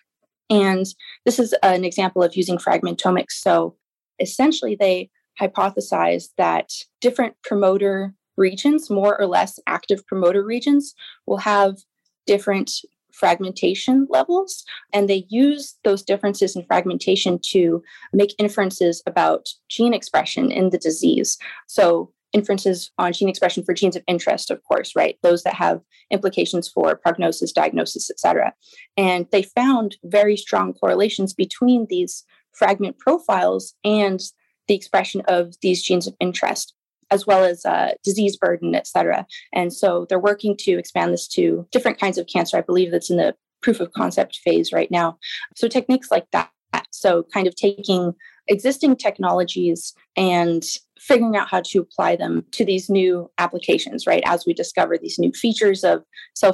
And 0.49 0.85
this 1.25 1.39
is 1.39 1.55
an 1.63 1.85
example 1.85 2.21
of 2.21 2.35
using 2.35 2.57
fragmentomics. 2.57 3.31
So 3.31 3.75
essentially, 4.19 4.75
they 4.75 5.09
hypothesized 5.39 6.29
that 6.37 6.71
different 7.01 7.35
promoter 7.43 8.13
regions, 8.37 8.89
more 8.89 9.19
or 9.19 9.27
less 9.27 9.59
active 9.67 10.05
promoter 10.05 10.43
regions, 10.43 10.93
will 11.25 11.37
have 11.37 11.77
different 12.25 12.71
fragmentation 13.11 14.07
levels. 14.09 14.63
And 14.91 15.07
they 15.07 15.25
use 15.29 15.75
those 15.83 16.01
differences 16.01 16.55
in 16.55 16.65
fragmentation 16.65 17.39
to 17.51 17.83
make 18.11 18.35
inferences 18.39 19.03
about 19.05 19.49
gene 19.69 19.93
expression 19.93 20.51
in 20.51 20.71
the 20.71 20.79
disease. 20.79 21.37
So, 21.67 22.11
inferences 22.33 22.91
on 22.97 23.13
gene 23.13 23.29
expression 23.29 23.63
for 23.63 23.73
genes 23.73 23.95
of 23.95 24.03
interest, 24.07 24.51
of 24.51 24.63
course, 24.63 24.95
right? 24.95 25.17
Those 25.21 25.43
that 25.43 25.53
have 25.53 25.81
implications 26.11 26.67
for 26.67 26.95
prognosis, 26.95 27.51
diagnosis, 27.51 28.09
et 28.09 28.19
cetera. 28.19 28.53
And 28.97 29.27
they 29.31 29.43
found 29.43 29.97
very 30.03 30.35
strong 30.35 30.73
correlations 30.73 31.33
between 31.33 31.87
these 31.89 32.23
fragment 32.51 32.97
profiles 32.99 33.75
and 33.83 34.19
the 34.67 34.75
expression 34.75 35.21
of 35.27 35.53
these 35.61 35.83
genes 35.83 36.07
of 36.07 36.15
interest 36.19 36.73
as 37.11 37.27
well 37.27 37.43
as 37.43 37.63
uh, 37.65 37.91
disease 38.03 38.35
burden, 38.37 38.73
et 38.73 38.87
cetera. 38.87 39.27
And 39.53 39.71
so 39.71 40.07
they're 40.09 40.17
working 40.17 40.57
to 40.57 40.79
expand 40.79 41.13
this 41.13 41.27
to 41.29 41.67
different 41.71 41.99
kinds 41.99 42.17
of 42.17 42.25
cancer. 42.25 42.57
I 42.57 42.61
believe 42.61 42.91
that's 42.91 43.11
in 43.11 43.17
the 43.17 43.35
proof 43.61 43.79
of 43.79 43.93
concept 43.93 44.39
phase 44.43 44.73
right 44.73 44.89
now. 44.89 45.17
So 45.55 45.67
techniques 45.67 46.09
like 46.09 46.25
that. 46.31 46.49
So 46.91 47.23
kind 47.33 47.45
of 47.45 47.55
taking 47.55 48.13
existing 48.47 48.95
technologies 48.95 49.93
and 50.15 50.63
figuring 50.99 51.35
out 51.35 51.49
how 51.49 51.61
to 51.61 51.79
apply 51.79 52.15
them 52.15 52.45
to 52.51 52.63
these 52.63 52.89
new 52.89 53.29
applications, 53.37 54.07
right? 54.07 54.23
As 54.25 54.45
we 54.45 54.53
discover 54.53 54.97
these 54.97 55.19
new 55.19 55.31
features 55.31 55.83
of 55.83 56.03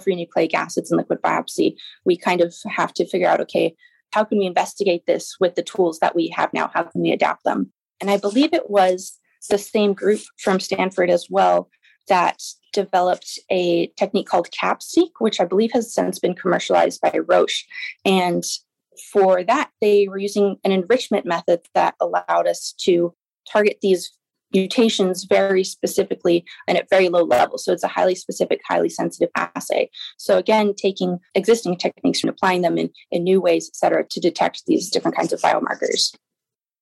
free 0.04 0.16
nucleic 0.16 0.54
acids 0.54 0.92
in 0.92 0.98
liquid 0.98 1.22
biopsy, 1.22 1.76
we 2.06 2.18
kind 2.18 2.42
of 2.42 2.56
have 2.68 2.94
to 2.94 3.08
figure 3.08 3.28
out 3.28 3.42
okay, 3.42 3.76
how 4.12 4.24
can 4.24 4.40
we 4.40 4.46
investigate 4.46 5.06
this 5.06 5.36
with 5.40 5.56
the 5.56 5.64
tools 5.64 6.00
that 6.00 6.16
we 6.16 6.30
have 6.30 6.52
now? 6.54 6.72
How 6.74 6.84
can 6.84 7.02
we 7.02 7.12
adapt 7.12 7.44
them? 7.44 7.72
And 8.02 8.10
I 8.10 8.18
believe 8.18 8.54
it 8.54 8.70
was 8.70 9.18
the 9.50 9.58
same 9.58 9.94
group 9.94 10.22
from 10.38 10.60
Stanford 10.60 11.10
as 11.10 11.28
well 11.30 11.70
that 12.08 12.42
developed 12.74 13.38
a 13.52 13.88
technique 13.98 14.28
called 14.28 14.50
CAPP-Seq, 14.52 15.20
which 15.20 15.40
I 15.40 15.46
believe 15.46 15.72
has 15.74 15.94
since 15.94 16.18
been 16.18 16.34
commercialized 16.34 17.02
by 17.02 17.20
Roche. 17.28 17.66
And 18.04 18.44
for 19.12 19.44
that, 19.44 19.70
they 19.82 20.08
were 20.08 20.18
using 20.18 20.58
an 20.64 20.72
enrichment 20.72 21.26
method 21.26 21.62
that 21.74 21.96
allowed 22.00 22.48
us 22.48 22.74
to 22.82 23.14
target 23.52 23.80
these 23.82 24.12
mutations 24.52 25.26
very 25.26 25.64
specifically 25.64 26.44
and 26.68 26.78
at 26.78 26.90
very 26.90 27.08
low 27.08 27.24
levels. 27.24 27.64
So 27.64 27.72
it's 27.72 27.84
a 27.84 27.88
highly 27.88 28.16
specific, 28.16 28.62
highly 28.68 28.90
sensitive 28.90 29.30
assay. 29.36 29.92
So 30.18 30.38
again, 30.38 30.74
taking 30.76 31.20
existing 31.36 31.78
techniques 31.78 32.24
and 32.24 32.32
applying 32.32 32.62
them 32.62 32.78
in, 32.78 32.90
in 33.12 33.24
new 33.24 33.40
ways, 33.40 33.70
et 33.70 33.76
cetera, 33.76 34.06
to 34.10 34.20
detect 34.20 34.64
these 34.66 34.90
different 34.90 35.16
kinds 35.16 35.34
of 35.34 35.40
biomarkers. 35.42 36.16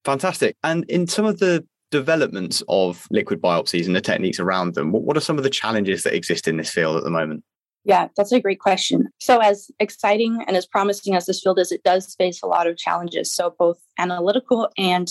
Fantastic. 0.05 0.55
And 0.63 0.85
in 0.85 1.07
some 1.07 1.25
of 1.25 1.39
the 1.39 1.65
developments 1.91 2.63
of 2.69 3.05
liquid 3.11 3.41
biopsies 3.41 3.85
and 3.85 3.95
the 3.95 4.01
techniques 4.01 4.39
around 4.39 4.75
them, 4.75 4.93
what 4.93 5.17
are 5.17 5.21
some 5.21 5.37
of 5.37 5.43
the 5.43 5.49
challenges 5.49 6.03
that 6.03 6.13
exist 6.13 6.47
in 6.47 6.55
this 6.55 6.69
field 6.69 6.95
at 6.95 7.03
the 7.03 7.09
moment? 7.09 7.43
Yeah, 7.83 8.07
that's 8.15 8.31
a 8.31 8.39
great 8.39 8.59
question. 8.59 9.06
So, 9.19 9.39
as 9.39 9.71
exciting 9.79 10.43
and 10.47 10.55
as 10.55 10.65
promising 10.65 11.15
as 11.15 11.25
this 11.25 11.41
field 11.41 11.59
is, 11.59 11.71
it 11.71 11.83
does 11.83 12.15
face 12.15 12.41
a 12.41 12.47
lot 12.47 12.67
of 12.67 12.77
challenges. 12.77 13.33
So, 13.33 13.55
both 13.57 13.79
analytical 13.97 14.69
and 14.77 15.07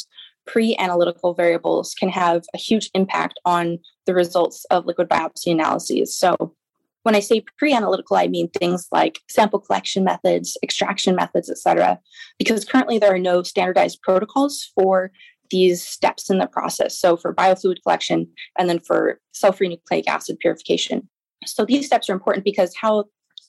pre 0.47 0.77
analytical 0.77 1.35
variables 1.35 1.95
can 1.95 2.09
have 2.11 2.45
a 2.55 2.59
huge 2.59 2.91
impact 2.95 3.39
on 3.45 3.79
the 4.07 4.15
results 4.15 4.65
of 4.71 4.87
liquid 4.87 5.09
biopsy 5.09 5.51
analyses. 5.51 6.17
So, 6.17 6.55
when 7.03 7.15
I 7.15 7.21
say 7.21 7.45
pre 7.57 7.73
analytical, 7.73 8.17
I 8.17 8.29
mean 8.29 8.49
things 8.51 8.89
like 8.93 9.21
sample 9.29 9.61
collection 9.61 10.05
methods, 10.05 10.57
extraction 10.63 11.15
methods, 11.15 11.51
et 11.51 11.59
cetera, 11.59 12.01
because 12.39 12.65
currently 12.65 12.99
there 12.99 13.15
are 13.15 13.19
no 13.19 13.43
standardized 13.43 14.03
protocols 14.03 14.71
for 14.75 15.11
these 15.51 15.87
steps 15.87 16.31
in 16.31 16.39
the 16.39 16.47
process. 16.47 16.99
So 16.99 17.17
for 17.17 17.35
biofluid 17.35 17.83
collection 17.83 18.29
and 18.59 18.69
then 18.69 18.81
for 18.81 19.21
cell-free 19.33 19.69
nucleic 19.69 20.09
acid 20.09 20.39
purification. 20.41 21.09
So 21.45 21.65
these 21.65 21.87
steps 21.87 22.11
are 22.11 22.15
important 22.15 22.45
because 22.45 22.75
how 22.75 23.05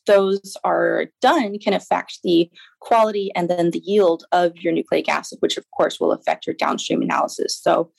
those 0.08 0.58
are 0.64 1.06
done 1.22 1.60
can 1.60 1.74
affect 1.74 2.20
the 2.24 2.50
quality 2.80 3.32
and 3.36 3.50
then 3.50 3.72
the 3.72 3.84
yield 3.86 4.24
of 4.32 4.58
your 4.58 4.74
nucleic 4.74 5.08
acid, 5.08 5.38
which 5.42 5.58
of 5.58 5.66
course 5.72 6.00
will 6.00 6.12
affect 6.12 6.48
your 6.48 6.56
downstream 6.56 7.02
analysis. 7.02 7.56
So 7.56 7.92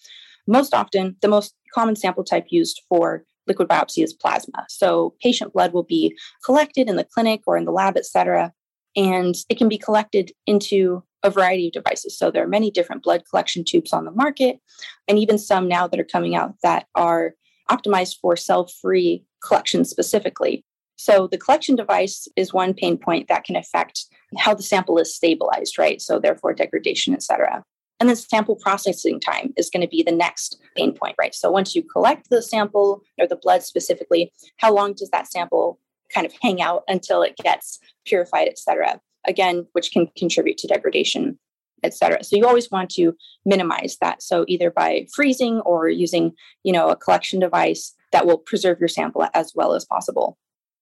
most 0.46 0.74
often, 0.74 1.16
the 1.20 1.28
most 1.28 1.54
common 1.72 1.94
sample 1.94 2.24
type 2.24 2.46
used 2.48 2.82
for 2.88 3.24
liquid 3.46 3.68
biopsy 3.68 4.02
is 4.02 4.12
plasma. 4.12 4.66
So 4.68 5.14
patient 5.22 5.52
blood 5.52 5.72
will 5.72 5.84
be 5.84 6.16
collected 6.44 6.88
in 6.88 6.96
the 6.96 7.04
clinic 7.04 7.42
or 7.46 7.56
in 7.56 7.64
the 7.64 7.72
lab, 7.72 7.96
et 7.96 8.06
cetera, 8.06 8.52
and 8.96 9.34
it 9.48 9.58
can 9.58 9.68
be 9.68 9.78
collected 9.78 10.32
into 10.46 11.02
a 11.22 11.30
variety 11.30 11.68
of 11.68 11.72
devices. 11.72 12.16
So 12.16 12.30
there 12.30 12.44
are 12.44 12.48
many 12.48 12.70
different 12.70 13.02
blood 13.02 13.24
collection 13.28 13.64
tubes 13.64 13.92
on 13.92 14.04
the 14.04 14.10
market, 14.12 14.58
and 15.06 15.18
even 15.18 15.38
some 15.38 15.68
now 15.68 15.86
that 15.88 16.00
are 16.00 16.04
coming 16.04 16.34
out 16.34 16.54
that 16.62 16.86
are 16.94 17.34
optimized 17.70 18.16
for 18.20 18.36
cell 18.36 18.68
free 18.80 19.24
collection 19.44 19.84
specifically. 19.84 20.64
So 20.98 21.26
the 21.26 21.38
collection 21.38 21.76
device 21.76 22.28
is 22.36 22.52
one 22.52 22.74
pain 22.74 22.98
point 22.98 23.28
that 23.28 23.44
can 23.44 23.56
affect 23.56 24.04
how 24.36 24.54
the 24.54 24.62
sample 24.62 24.98
is 24.98 25.14
stabilized, 25.14 25.78
right? 25.78 26.02
So 26.02 26.18
therefore 26.18 26.52
degradation, 26.52 27.14
et 27.14 27.22
cetera. 27.22 27.64
And 28.00 28.08
then 28.08 28.16
sample 28.16 28.56
processing 28.56 29.18
time 29.18 29.54
is 29.56 29.70
going 29.70 29.80
to 29.80 29.88
be 29.88 30.02
the 30.02 30.12
next 30.12 30.60
pain 30.76 30.92
point, 30.92 31.16
right? 31.18 31.34
So 31.34 31.50
once 31.50 31.74
you 31.74 31.82
collect 31.82 32.30
the 32.30 32.42
sample 32.42 33.02
or 33.18 33.26
the 33.26 33.36
blood 33.36 33.62
specifically, 33.62 34.32
how 34.58 34.72
long 34.72 34.92
does 34.92 35.10
that 35.10 35.30
sample 35.30 35.80
kind 36.12 36.26
of 36.26 36.32
hang 36.42 36.60
out 36.60 36.84
until 36.88 37.22
it 37.22 37.36
gets 37.36 37.78
purified, 38.04 38.48
et 38.48 38.58
cetera? 38.58 39.00
again, 39.26 39.66
which 39.72 39.92
can 39.92 40.08
contribute 40.16 40.58
to 40.58 40.66
degradation, 40.66 41.38
et 41.82 41.94
cetera. 41.94 42.24
So 42.24 42.36
you 42.36 42.46
always 42.46 42.70
want 42.70 42.90
to 42.90 43.14
minimize 43.44 43.96
that. 44.00 44.22
So 44.22 44.44
either 44.48 44.70
by 44.70 45.06
freezing 45.14 45.60
or 45.60 45.88
using, 45.88 46.32
you 46.64 46.72
know, 46.72 46.88
a 46.88 46.96
collection 46.96 47.38
device 47.38 47.94
that 48.12 48.26
will 48.26 48.38
preserve 48.38 48.80
your 48.80 48.88
sample 48.88 49.26
as 49.34 49.52
well 49.54 49.74
as 49.74 49.84
possible. 49.84 50.38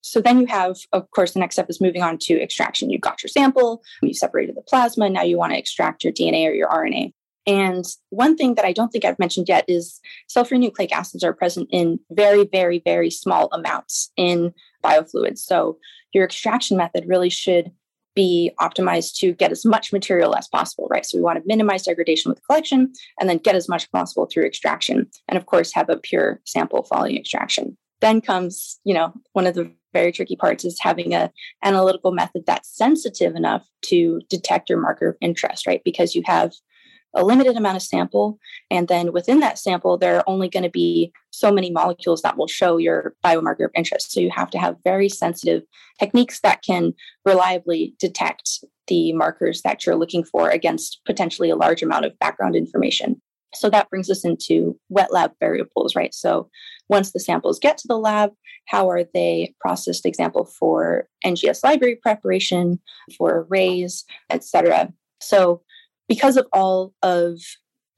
So 0.06 0.20
then 0.20 0.40
you 0.40 0.46
have, 0.46 0.76
of 0.92 1.10
course, 1.10 1.32
the 1.32 1.40
next 1.40 1.56
step 1.56 1.68
is 1.68 1.80
moving 1.80 2.02
on 2.02 2.16
to 2.18 2.40
extraction. 2.40 2.90
You've 2.90 3.00
got 3.00 3.22
your 3.22 3.28
sample, 3.28 3.82
you've 4.02 4.16
separated 4.16 4.56
the 4.56 4.62
plasma, 4.62 5.10
now 5.10 5.22
you 5.22 5.36
want 5.36 5.52
to 5.52 5.58
extract 5.58 6.04
your 6.04 6.12
DNA 6.12 6.48
or 6.48 6.52
your 6.52 6.68
RNA. 6.68 7.12
And 7.46 7.84
one 8.10 8.36
thing 8.36 8.54
that 8.54 8.64
I 8.64 8.72
don't 8.72 8.90
think 8.90 9.04
I've 9.04 9.18
mentioned 9.18 9.48
yet 9.48 9.64
is 9.68 10.00
free 10.46 10.58
nucleic 10.58 10.92
acids 10.92 11.24
are 11.24 11.32
present 11.32 11.68
in 11.72 11.98
very, 12.10 12.44
very, 12.44 12.82
very 12.84 13.10
small 13.10 13.48
amounts 13.52 14.12
in 14.16 14.52
biofluids. 14.84 15.38
So 15.38 15.78
your 16.12 16.24
extraction 16.24 16.76
method 16.76 17.04
really 17.06 17.30
should 17.30 17.72
be 18.14 18.52
optimized 18.60 19.16
to 19.16 19.32
get 19.32 19.52
as 19.52 19.64
much 19.64 19.92
material 19.92 20.34
as 20.36 20.48
possible, 20.48 20.88
right? 20.88 21.04
So 21.04 21.18
we 21.18 21.22
want 21.22 21.38
to 21.38 21.46
minimize 21.46 21.82
degradation 21.82 22.30
with 22.30 22.44
collection 22.46 22.92
and 23.20 23.28
then 23.28 23.38
get 23.38 23.54
as 23.54 23.68
much 23.68 23.90
possible 23.92 24.26
through 24.26 24.46
extraction. 24.46 25.08
And 25.28 25.36
of 25.36 25.46
course, 25.46 25.72
have 25.74 25.90
a 25.90 25.96
pure 25.96 26.40
sample 26.44 26.84
following 26.84 27.16
extraction. 27.16 27.76
Then 28.00 28.20
comes, 28.20 28.78
you 28.84 28.94
know, 28.94 29.12
one 29.32 29.46
of 29.46 29.54
the 29.54 29.72
very 29.92 30.12
tricky 30.12 30.36
parts 30.36 30.64
is 30.64 30.78
having 30.80 31.14
a 31.14 31.30
analytical 31.64 32.12
method 32.12 32.44
that's 32.46 32.76
sensitive 32.76 33.34
enough 33.34 33.66
to 33.82 34.20
detect 34.28 34.68
your 34.68 34.78
marker 34.78 35.08
of 35.08 35.16
interest, 35.20 35.66
right? 35.66 35.80
Because 35.84 36.14
you 36.14 36.22
have 36.26 36.52
a 37.14 37.24
limited 37.24 37.56
amount 37.56 37.76
of 37.76 37.82
sample. 37.82 38.38
And 38.70 38.88
then 38.88 39.12
within 39.12 39.40
that 39.40 39.58
sample, 39.58 39.96
there 39.96 40.16
are 40.16 40.24
only 40.26 40.48
going 40.48 40.62
to 40.64 40.70
be 40.70 41.12
so 41.30 41.50
many 41.50 41.70
molecules 41.70 42.22
that 42.22 42.36
will 42.36 42.46
show 42.46 42.76
your 42.76 43.14
biomarker 43.24 43.64
of 43.64 43.70
interest. 43.74 44.12
So 44.12 44.20
you 44.20 44.30
have 44.30 44.50
to 44.50 44.58
have 44.58 44.76
very 44.84 45.08
sensitive 45.08 45.62
techniques 45.98 46.40
that 46.40 46.62
can 46.62 46.92
reliably 47.24 47.94
detect 47.98 48.62
the 48.86 49.12
markers 49.14 49.62
that 49.62 49.84
you're 49.84 49.96
looking 49.96 50.24
for 50.24 50.50
against 50.50 51.00
potentially 51.06 51.50
a 51.50 51.56
large 51.56 51.82
amount 51.82 52.04
of 52.04 52.18
background 52.18 52.54
information. 52.54 53.20
So 53.58 53.70
that 53.70 53.90
brings 53.90 54.10
us 54.10 54.24
into 54.24 54.78
wet 54.88 55.12
lab 55.12 55.32
variables, 55.40 55.94
right? 55.96 56.14
So 56.14 56.48
once 56.88 57.12
the 57.12 57.20
samples 57.20 57.58
get 57.58 57.78
to 57.78 57.88
the 57.88 57.98
lab, 57.98 58.32
how 58.66 58.88
are 58.90 59.04
they 59.14 59.54
processed, 59.60 60.06
example, 60.06 60.44
for 60.44 61.08
NGS 61.24 61.64
library 61.64 61.96
preparation, 61.96 62.80
for 63.16 63.46
arrays, 63.48 64.04
et 64.30 64.44
cetera. 64.44 64.92
So 65.20 65.62
because 66.08 66.36
of 66.36 66.46
all 66.52 66.92
of 67.02 67.40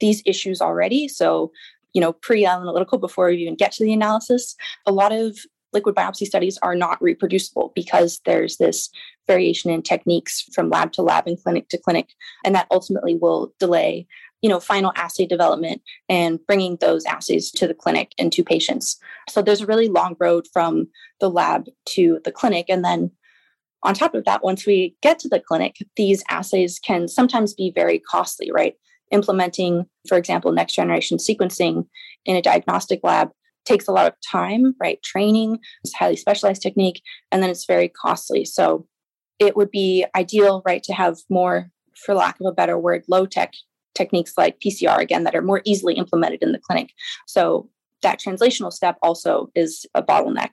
these 0.00 0.22
issues 0.24 0.60
already, 0.60 1.08
so 1.08 1.52
you 1.94 2.00
know, 2.00 2.12
pre-analytical 2.12 2.98
before 2.98 3.28
we 3.28 3.38
even 3.38 3.56
get 3.56 3.72
to 3.72 3.84
the 3.84 3.92
analysis, 3.92 4.54
a 4.86 4.92
lot 4.92 5.10
of 5.10 5.38
liquid 5.72 5.94
biopsy 5.94 6.26
studies 6.26 6.58
are 6.62 6.74
not 6.74 7.00
reproducible 7.02 7.72
because 7.74 8.20
there's 8.24 8.56
this 8.58 8.88
variation 9.26 9.70
in 9.70 9.82
techniques 9.82 10.42
from 10.54 10.70
lab 10.70 10.92
to 10.92 11.02
lab 11.02 11.26
and 11.26 11.42
clinic 11.42 11.68
to 11.68 11.78
clinic, 11.78 12.10
and 12.44 12.54
that 12.54 12.66
ultimately 12.70 13.14
will 13.14 13.52
delay 13.58 14.06
you 14.42 14.49
know 14.49 14.61
final 14.61 14.92
assay 14.97 15.26
development 15.26 15.83
and 16.09 16.38
bringing 16.47 16.76
those 16.80 17.04
assays 17.04 17.50
to 17.50 17.66
the 17.66 17.75
clinic 17.75 18.12
and 18.18 18.33
to 18.33 18.42
patients 18.42 18.99
so 19.28 19.42
there's 19.42 19.62
a 19.62 19.66
really 19.66 19.88
long 19.88 20.14
road 20.21 20.47
from 20.52 20.87
the 21.21 21.30
lab 21.30 21.66
to 21.87 22.21
the 22.25 22.33
clinic 22.33 22.66
and 22.68 22.85
then 22.85 23.11
on 23.83 23.95
top 23.95 24.14
of 24.14 24.25
that, 24.25 24.42
once 24.42 24.66
we 24.66 24.97
get 25.02 25.18
to 25.21 25.28
the 25.28 25.40
clinic, 25.40 25.76
these 25.97 26.25
assays 26.28 26.78
can 26.78 27.07
sometimes 27.07 27.54
be 27.54 27.71
very 27.75 27.99
costly, 27.99 28.50
right? 28.50 28.75
Implementing, 29.11 29.87
for 30.09 30.18
example, 30.18 30.52
next 30.52 30.75
generation 30.75 31.18
sequencing 31.18 31.87
in 32.25 32.37
a 32.37 32.42
diagnostic 32.42 33.00
lab 33.02 33.30
takes 33.64 33.87
a 33.87 33.92
lot 33.92 34.07
of 34.07 34.14
time, 34.28 34.75
right? 34.80 35.02
Training, 35.02 35.59
it's 35.85 35.95
highly 35.95 36.16
specialized 36.16 36.62
technique, 36.62 37.02
and 37.30 37.42
then 37.42 37.50
it's 37.50 37.66
very 37.66 37.88
costly. 37.88 38.45
So 38.45 38.87
it 39.38 39.57
would 39.57 39.71
be 39.71 40.04
ideal, 40.16 40.62
right, 40.66 40.83
to 40.85 40.92
have 40.95 41.18
more, 41.30 41.71
for 41.95 42.14
lack 42.14 42.40
of 42.40 42.47
a 42.47 42.52
better 42.52 42.78
word, 42.78 43.04
low 43.09 43.26
tech 43.26 43.52
techniques 43.98 44.32
like 44.38 44.60
PCR 44.60 44.98
again 44.98 45.24
that 45.24 45.34
are 45.34 45.42
more 45.42 45.60
easily 45.64 45.94
implemented 45.94 46.42
in 46.42 46.52
the 46.52 46.58
clinic. 46.58 46.90
So 47.26 47.68
that 48.02 48.20
translational 48.20 48.72
step 48.72 48.96
also 49.02 49.50
is 49.54 49.84
a 49.94 50.02
bottleneck 50.02 50.50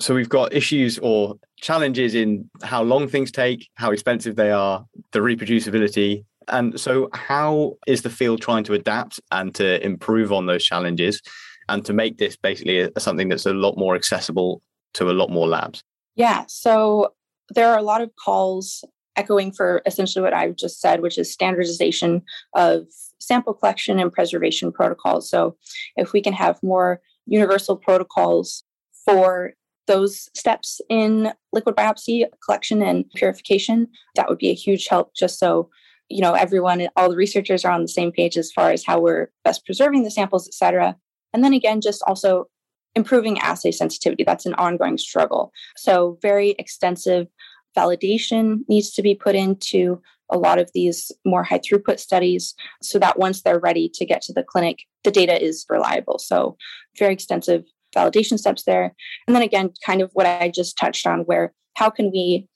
so 0.00 0.14
we've 0.14 0.28
got 0.28 0.52
issues 0.54 0.98
or 0.98 1.36
challenges 1.60 2.14
in 2.14 2.50
how 2.62 2.82
long 2.82 3.06
things 3.06 3.30
take, 3.30 3.68
how 3.74 3.90
expensive 3.90 4.34
they 4.34 4.50
are, 4.50 4.84
the 5.12 5.18
reproducibility. 5.20 6.24
And 6.48 6.80
so, 6.80 7.10
how 7.12 7.76
is 7.86 8.02
the 8.02 8.10
field 8.10 8.40
trying 8.40 8.64
to 8.64 8.72
adapt 8.72 9.20
and 9.30 9.54
to 9.56 9.84
improve 9.84 10.32
on 10.32 10.46
those 10.46 10.64
challenges 10.64 11.20
and 11.68 11.84
to 11.84 11.92
make 11.92 12.18
this 12.18 12.34
basically 12.36 12.80
a, 12.80 12.90
something 12.98 13.28
that's 13.28 13.46
a 13.46 13.52
lot 13.52 13.76
more 13.76 13.94
accessible 13.94 14.62
to 14.94 15.10
a 15.10 15.12
lot 15.12 15.30
more 15.30 15.46
labs? 15.46 15.82
Yeah. 16.16 16.44
So, 16.48 17.12
there 17.50 17.68
are 17.68 17.78
a 17.78 17.82
lot 17.82 18.00
of 18.00 18.10
calls 18.16 18.82
echoing 19.20 19.52
for 19.52 19.82
essentially 19.86 20.22
what 20.22 20.34
I've 20.34 20.56
just 20.56 20.80
said, 20.80 21.00
which 21.00 21.18
is 21.18 21.32
standardization 21.32 22.22
of 22.54 22.86
sample 23.20 23.54
collection 23.54 23.98
and 24.00 24.12
preservation 24.12 24.72
protocols. 24.72 25.28
So, 25.28 25.56
if 25.96 26.12
we 26.12 26.20
can 26.22 26.32
have 26.32 26.62
more 26.62 27.00
universal 27.26 27.76
protocols 27.76 28.64
for 29.04 29.54
those 29.86 30.28
steps 30.34 30.80
in 30.88 31.32
liquid 31.52 31.76
biopsy 31.76 32.24
collection 32.44 32.82
and 32.82 33.04
purification, 33.14 33.88
that 34.14 34.28
would 34.28 34.38
be 34.38 34.50
a 34.50 34.54
huge 34.54 34.86
help 34.88 35.14
just 35.14 35.38
so 35.38 35.68
you 36.08 36.20
know 36.20 36.34
everyone 36.34 36.88
all 36.96 37.08
the 37.10 37.16
researchers 37.16 37.64
are 37.64 37.72
on 37.72 37.82
the 37.82 37.96
same 37.98 38.10
page 38.10 38.36
as 38.36 38.50
far 38.50 38.70
as 38.72 38.84
how 38.84 38.98
we're 39.00 39.30
best 39.44 39.64
preserving 39.64 40.02
the 40.02 40.10
samples 40.10 40.48
et 40.48 40.54
cetera. 40.54 40.96
And 41.32 41.44
then 41.44 41.54
again 41.54 41.80
just 41.80 42.02
also 42.06 42.46
improving 42.94 43.38
assay 43.38 43.70
sensitivity. 43.70 44.24
That's 44.24 44.46
an 44.46 44.54
ongoing 44.54 44.98
struggle. 44.98 45.52
So 45.76 46.18
very 46.22 46.50
extensive 46.58 47.28
validation 47.76 48.60
needs 48.68 48.90
to 48.92 49.02
be 49.02 49.14
put 49.14 49.34
into 49.34 50.00
a 50.30 50.38
lot 50.38 50.58
of 50.58 50.70
these 50.74 51.10
more 51.24 51.42
high 51.42 51.58
throughput 51.58 51.98
studies 51.98 52.54
so 52.82 52.98
that 52.98 53.18
once 53.18 53.42
they're 53.42 53.58
ready 53.58 53.88
to 53.94 54.04
get 54.04 54.22
to 54.22 54.32
the 54.32 54.44
clinic 54.44 54.80
the 55.02 55.10
data 55.10 55.42
is 55.42 55.64
reliable. 55.68 56.18
So 56.18 56.56
very 56.98 57.12
extensive 57.12 57.64
validation 57.96 58.38
steps 58.38 58.64
there. 58.64 58.94
And 59.26 59.34
then 59.34 59.42
again 59.42 59.70
kind 59.84 60.02
of 60.02 60.10
what 60.12 60.26
i 60.26 60.48
just 60.48 60.78
touched 60.78 61.06
on 61.06 61.20
where 61.20 61.52
how 61.74 61.90
can 61.90 62.10
we 62.10 62.46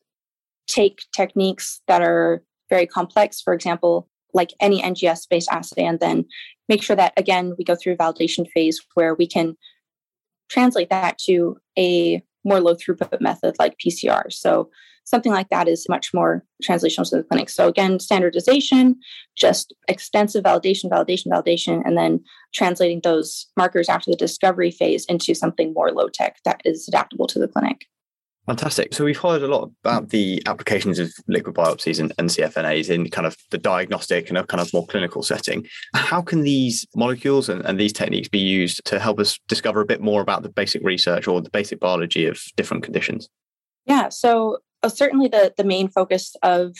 take 0.66 1.02
techniques 1.14 1.80
that 1.88 2.02
are 2.02 2.42
very 2.70 2.86
complex 2.86 3.40
for 3.40 3.52
example 3.52 4.08
like 4.34 4.52
any 4.60 4.82
NGS 4.82 5.28
based 5.30 5.48
assay, 5.50 5.84
and 5.84 6.00
then 6.00 6.24
make 6.68 6.82
sure 6.82 6.96
that 6.96 7.12
again 7.16 7.54
we 7.56 7.64
go 7.64 7.76
through 7.76 7.94
a 7.94 7.96
validation 7.96 8.46
phase 8.50 8.80
where 8.94 9.14
we 9.14 9.26
can 9.26 9.56
translate 10.50 10.90
that 10.90 11.16
to 11.18 11.56
a 11.78 12.22
more 12.44 12.60
low 12.60 12.74
throughput 12.74 13.20
method 13.20 13.56
like 13.58 13.78
PCR. 13.78 14.32
So 14.32 14.70
something 15.04 15.32
like 15.32 15.48
that 15.50 15.68
is 15.68 15.86
much 15.88 16.12
more 16.14 16.44
translational 16.62 17.08
to 17.08 17.16
the 17.16 17.22
clinic. 17.22 17.48
So 17.48 17.68
again, 17.68 18.00
standardization, 18.00 18.96
just 19.36 19.74
extensive 19.88 20.44
validation, 20.44 20.90
validation, 20.90 21.26
validation, 21.26 21.82
and 21.84 21.96
then 21.96 22.20
translating 22.54 23.00
those 23.02 23.46
markers 23.56 23.88
after 23.88 24.10
the 24.10 24.16
discovery 24.16 24.70
phase 24.70 25.04
into 25.06 25.34
something 25.34 25.72
more 25.74 25.90
low 25.90 26.08
tech 26.08 26.38
that 26.44 26.60
is 26.64 26.88
adaptable 26.88 27.26
to 27.28 27.38
the 27.38 27.48
clinic. 27.48 27.86
Fantastic. 28.46 28.92
So 28.92 29.04
we've 29.04 29.18
heard 29.18 29.42
a 29.42 29.48
lot 29.48 29.70
about 29.82 30.10
the 30.10 30.42
applications 30.44 30.98
of 30.98 31.10
liquid 31.28 31.54
biopsies 31.54 31.98
and, 31.98 32.12
and, 32.18 32.28
CFNAs 32.28 32.90
in 32.90 33.08
kind 33.08 33.26
of 33.26 33.36
the 33.50 33.56
diagnostic 33.56 34.28
and 34.28 34.36
a 34.36 34.44
kind 34.44 34.60
of 34.60 34.70
more 34.74 34.86
clinical 34.86 35.22
setting. 35.22 35.66
How 35.94 36.20
can 36.20 36.42
these 36.42 36.86
molecules 36.94 37.48
and, 37.48 37.64
and, 37.64 37.80
these 37.80 37.92
techniques 37.92 38.28
be 38.28 38.38
used 38.38 38.84
to 38.84 38.98
help 38.98 39.18
us 39.18 39.38
discover 39.48 39.80
a 39.80 39.86
bit 39.86 40.02
more 40.02 40.20
about 40.20 40.42
the 40.42 40.50
basic 40.50 40.82
research 40.84 41.26
or 41.26 41.40
the 41.40 41.50
basic 41.50 41.80
biology 41.80 42.26
of 42.26 42.38
different 42.56 42.82
conditions? 42.82 43.30
Yeah. 43.86 44.10
So 44.10 44.58
uh, 44.82 44.90
certainly 44.90 45.28
the, 45.28 45.54
the 45.56 45.64
main 45.64 45.88
focus 45.88 46.36
of 46.42 46.76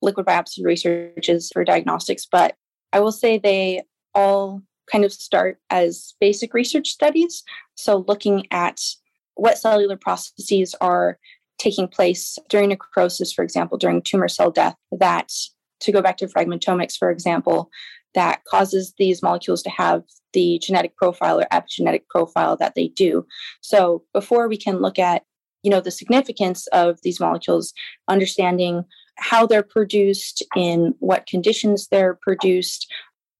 liquid 0.00 0.24
biopsy 0.24 0.64
research 0.64 1.28
is 1.28 1.50
for 1.52 1.62
diagnostics, 1.62 2.26
but 2.30 2.54
I 2.92 3.00
will 3.00 3.12
say 3.12 3.36
they 3.38 3.82
all 4.14 4.62
kind 4.90 5.04
of 5.04 5.12
start 5.12 5.58
as 5.68 6.14
basic 6.20 6.54
research 6.54 6.88
studies. 6.88 7.42
So 7.74 8.04
looking 8.08 8.46
at 8.50 8.80
what 9.34 9.58
cellular 9.58 9.96
processes 9.96 10.74
are 10.80 11.18
taking 11.58 11.88
place 11.88 12.38
during 12.48 12.70
necrosis, 12.70 13.32
for 13.32 13.42
example, 13.42 13.78
during 13.78 14.02
tumor 14.02 14.28
cell 14.28 14.50
death, 14.50 14.74
that 14.90 15.30
to 15.80 15.92
go 15.92 16.02
back 16.02 16.16
to 16.18 16.26
fragmentomics, 16.26 16.96
for 16.96 17.10
example, 17.10 17.70
that 18.14 18.44
causes 18.44 18.94
these 18.98 19.22
molecules 19.22 19.62
to 19.62 19.70
have 19.70 20.02
the 20.32 20.60
genetic 20.62 20.96
profile 20.96 21.40
or 21.40 21.46
epigenetic 21.52 22.02
profile 22.08 22.56
that 22.56 22.74
they 22.74 22.88
do. 22.88 23.26
So 23.60 24.04
before 24.12 24.48
we 24.48 24.56
can 24.56 24.78
look 24.78 24.98
at, 24.98 25.22
you 25.62 25.70
know, 25.70 25.80
the 25.80 25.90
significance 25.90 26.66
of 26.68 26.98
these 27.02 27.20
molecules, 27.20 27.72
understanding 28.08 28.84
how 29.18 29.46
they're 29.46 29.62
produced, 29.62 30.42
in 30.56 30.94
what 30.98 31.26
conditions 31.26 31.88
they're 31.88 32.18
produced, 32.22 32.90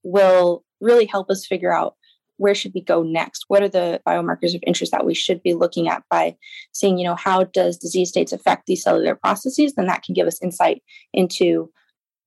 will 0.02 0.64
really 0.80 1.06
help 1.06 1.30
us 1.30 1.46
figure 1.46 1.72
out 1.72 1.96
where 2.42 2.54
should 2.54 2.74
we 2.74 2.80
go 2.80 3.02
next? 3.02 3.44
What 3.46 3.62
are 3.62 3.68
the 3.68 4.00
biomarkers 4.06 4.54
of 4.54 4.62
interest 4.66 4.90
that 4.90 5.06
we 5.06 5.14
should 5.14 5.42
be 5.42 5.54
looking 5.54 5.88
at 5.88 6.02
by 6.10 6.36
seeing, 6.72 6.98
you 6.98 7.04
know, 7.04 7.14
how 7.14 7.44
does 7.44 7.78
disease 7.78 8.08
states 8.08 8.32
affect 8.32 8.66
these 8.66 8.82
cellular 8.82 9.14
processes? 9.14 9.74
Then 9.74 9.86
that 9.86 10.02
can 10.02 10.12
give 10.12 10.26
us 10.26 10.42
insight 10.42 10.82
into, 11.14 11.70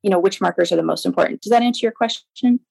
you 0.01 0.09
know, 0.09 0.19
which 0.19 0.39
markers 0.39 0.71
are 0.71 0.77
the 0.77 0.83
most 0.83 1.05
important. 1.05 1.41
Does 1.41 1.51
that 1.51 1.61
answer 1.61 1.85
your 1.85 1.91
question? 1.91 2.61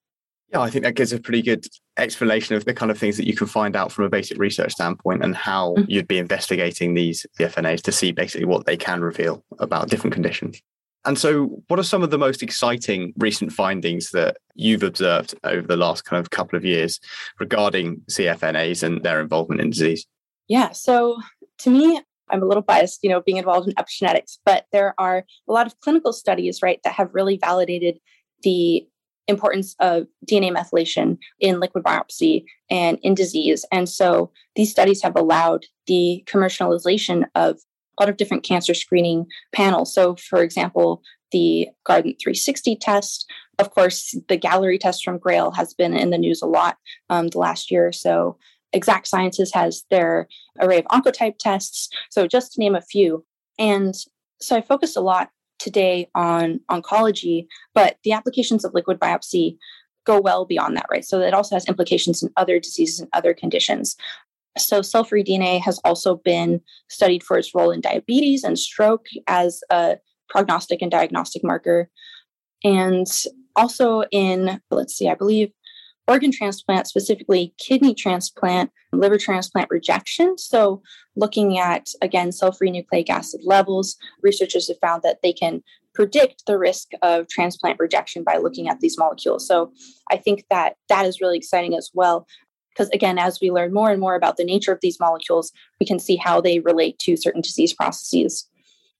Yeah, 0.53 0.61
I 0.61 0.71
think 0.71 0.85
that 0.85 0.95
gives 0.95 1.12
a 1.12 1.21
pretty 1.21 1.42
good 1.42 1.66
explanation 1.99 2.57
of 2.57 2.64
the 2.64 2.73
kind 2.73 2.90
of 2.90 2.99
things 2.99 3.16
that 3.18 3.27
you 3.27 3.37
can 3.37 3.47
find 3.47 3.77
out 3.77 3.92
from 3.92 4.05
a 4.05 4.11
basic 4.11 4.38
research 4.38 4.73
standpoint 4.73 5.23
and 5.23 5.37
how 5.37 5.75
mm-hmm. 5.75 5.90
you'd 5.90 6.09
be 6.09 6.18
investigating 6.18 6.95
these 6.95 7.27
FNAs 7.38 7.83
to 7.83 7.92
see 7.92 8.12
basically 8.12 8.47
what 8.47 8.64
they 8.64 8.77
can 8.77 9.03
reveal 9.03 9.45
about 9.59 9.88
different 9.88 10.14
conditions. 10.14 10.62
And 11.07 11.19
so, 11.19 11.62
what 11.69 11.79
are 11.79 11.85
some 11.85 12.03
of 12.03 12.11
the 12.11 12.19
most 12.19 12.43
exciting 12.43 13.12
recent 13.19 13.53
findings 13.53 14.11
that 14.12 14.38
you've 14.55 14.83
observed 14.83 15.35
over 15.45 15.67
the 15.67 15.77
last 15.77 16.05
kind 16.05 16.21
of 16.21 16.31
couple 16.31 16.57
of 16.57 16.64
years 16.64 16.99
regarding 17.38 18.01
CFNAs 18.11 18.83
and 18.83 19.03
their 19.03 19.21
involvement 19.21 19.61
in 19.61 19.71
disease? 19.71 20.07
Yeah. 20.49 20.73
So, 20.73 21.21
to 21.59 21.71
me, 21.71 22.01
I'm 22.31 22.43
a 22.43 22.47
little 22.47 22.62
biased, 22.62 23.01
you 23.03 23.11
know, 23.11 23.21
being 23.21 23.37
involved 23.37 23.69
in 23.69 23.75
epigenetics, 23.75 24.38
but 24.47 24.67
there 24.73 24.95
are 24.99 25.25
a 25.49 25.53
lot 25.53 25.67
of 25.67 25.79
clinical 25.81 26.12
studies, 26.12 26.62
right, 26.62 26.81
that 26.85 26.95
have 26.95 27.11
really 27.12 27.37
validated 27.37 27.99
the 28.43 28.87
importance 29.27 29.75
of 29.81 30.07
DNA 30.27 30.55
methylation 30.55 31.19
in 31.40 31.61
liquid 31.61 31.85
biopsy 31.85 32.45
and 32.71 32.99
in 33.03 33.14
disease. 33.14 33.64
And 33.73 33.88
so 33.88 34.31
these 34.55 34.71
studies 34.71 35.03
have 35.03 35.17
allowed 35.17 35.64
the 35.87 36.25
commercialization 36.27 37.25
of 37.35 37.59
a 37.98 38.02
lot 38.02 38.09
of 38.09 38.16
different 38.16 38.44
cancer 38.44 38.74
screening 38.74 39.26
panels. 39.52 39.94
So, 39.94 40.16
for 40.16 40.42
example, 40.42 41.02
the 41.33 41.68
Guardant360 41.88 42.78
test, 42.80 43.30
of 43.59 43.70
course, 43.70 44.16
the 44.28 44.38
Galleri 44.38 44.78
test 44.78 45.04
from 45.04 45.18
Grail 45.18 45.50
has 45.52 45.74
been 45.74 45.94
in 45.94 46.11
the 46.11 46.18
news 46.18 46.42
a 46.42 46.46
lot 46.46 46.76
um, 47.11 47.28
the 47.28 47.38
last 47.38 47.70
year 47.70 47.87
or 47.87 47.92
so. 47.92 48.38
Exact 48.72 49.07
Sciences 49.07 49.52
has 49.52 49.85
their 49.90 50.28
array 50.61 50.78
of 50.78 50.85
oncotype 50.87 51.38
tests. 51.38 51.88
So, 52.11 52.26
just 52.26 52.52
to 52.52 52.61
name 52.61 52.74
a 52.74 52.83
few. 52.83 53.24
And 53.59 53.94
so, 54.40 54.57
I 54.57 54.61
focused 54.61 54.96
a 54.96 55.00
lot 55.00 55.30
today 55.59 56.09
on 56.14 56.61
oncology, 56.70 57.46
but 57.74 57.98
the 58.04 58.12
applications 58.12 58.64
of 58.64 58.74
liquid 58.74 58.98
biopsy 58.98 59.59
go 60.04 60.20
well 60.20 60.44
beyond 60.44 60.76
that, 60.76 60.87
right? 60.90 61.04
So, 61.04 61.20
it 61.20 61.35
also 61.35 61.57
has 61.57 61.66
implications 61.66 62.22
in 62.22 62.30
other 62.37 62.59
diseases 62.59 63.00
and 63.00 63.09
other 63.12 63.35
conditions. 63.35 63.96
So, 64.57 64.83
cell 64.83 65.05
free 65.05 65.25
DNA 65.25 65.61
has 65.61 65.81
also 65.85 66.17
been 66.17 66.61
studied 66.88 67.23
for 67.23 67.37
its 67.37 67.55
role 67.55 67.71
in 67.71 67.81
diabetes 67.81 68.45
and 68.45 68.59
stroke 68.59 69.07
as 69.27 69.62
a 69.71 69.99
prognostic 70.29 70.81
and 70.83 70.90
diagnostic 70.90 71.43
marker. 71.45 71.90
And 72.62 73.07
also 73.57 74.05
in, 74.11 74.61
let's 74.71 74.95
see, 74.97 75.09
I 75.09 75.14
believe 75.14 75.51
organ 76.07 76.31
transplant, 76.31 76.87
specifically 76.87 77.55
kidney 77.59 77.95
transplant, 77.95 78.71
liver 78.93 79.19
transplant 79.19 79.71
rejection. 79.71 80.37
So, 80.38 80.83
looking 81.17 81.59
at, 81.59 81.88
again, 82.03 82.33
cell 82.33 82.53
free 82.53 82.71
nucleic 82.71 83.11
acid 83.11 83.40
levels, 83.45 83.97
researchers 84.23 84.69
have 84.69 84.79
found 84.81 85.03
that 85.03 85.19
they 85.23 85.33
can 85.33 85.62
predict 85.95 86.45
the 86.47 86.59
risk 86.59 86.88
of 87.03 87.29
transplant 87.29 87.79
rejection 87.79 88.25
by 88.25 88.37
looking 88.37 88.69
at 88.69 88.81
these 88.81 88.99
molecules. 88.99 89.47
So, 89.47 89.73
I 90.11 90.17
think 90.17 90.45
that 90.51 90.77
that 90.88 91.07
is 91.07 91.21
really 91.21 91.38
exciting 91.38 91.75
as 91.75 91.90
well. 91.95 92.27
Because 92.75 92.91
again, 92.91 93.19
as 93.19 93.41
we 93.41 93.51
learn 93.51 93.73
more 93.73 93.91
and 93.91 94.01
more 94.01 94.15
about 94.15 94.37
the 94.37 94.45
nature 94.45 94.73
of 94.73 94.81
these 94.81 94.99
molecules, 94.99 95.53
we 95.81 95.87
can 95.87 95.99
see 95.99 96.17
how 96.17 96.41
they 96.41 96.59
relate 96.61 96.99
to 97.01 97.17
certain 97.17 97.41
disease 97.41 97.73
processes. 97.73 98.49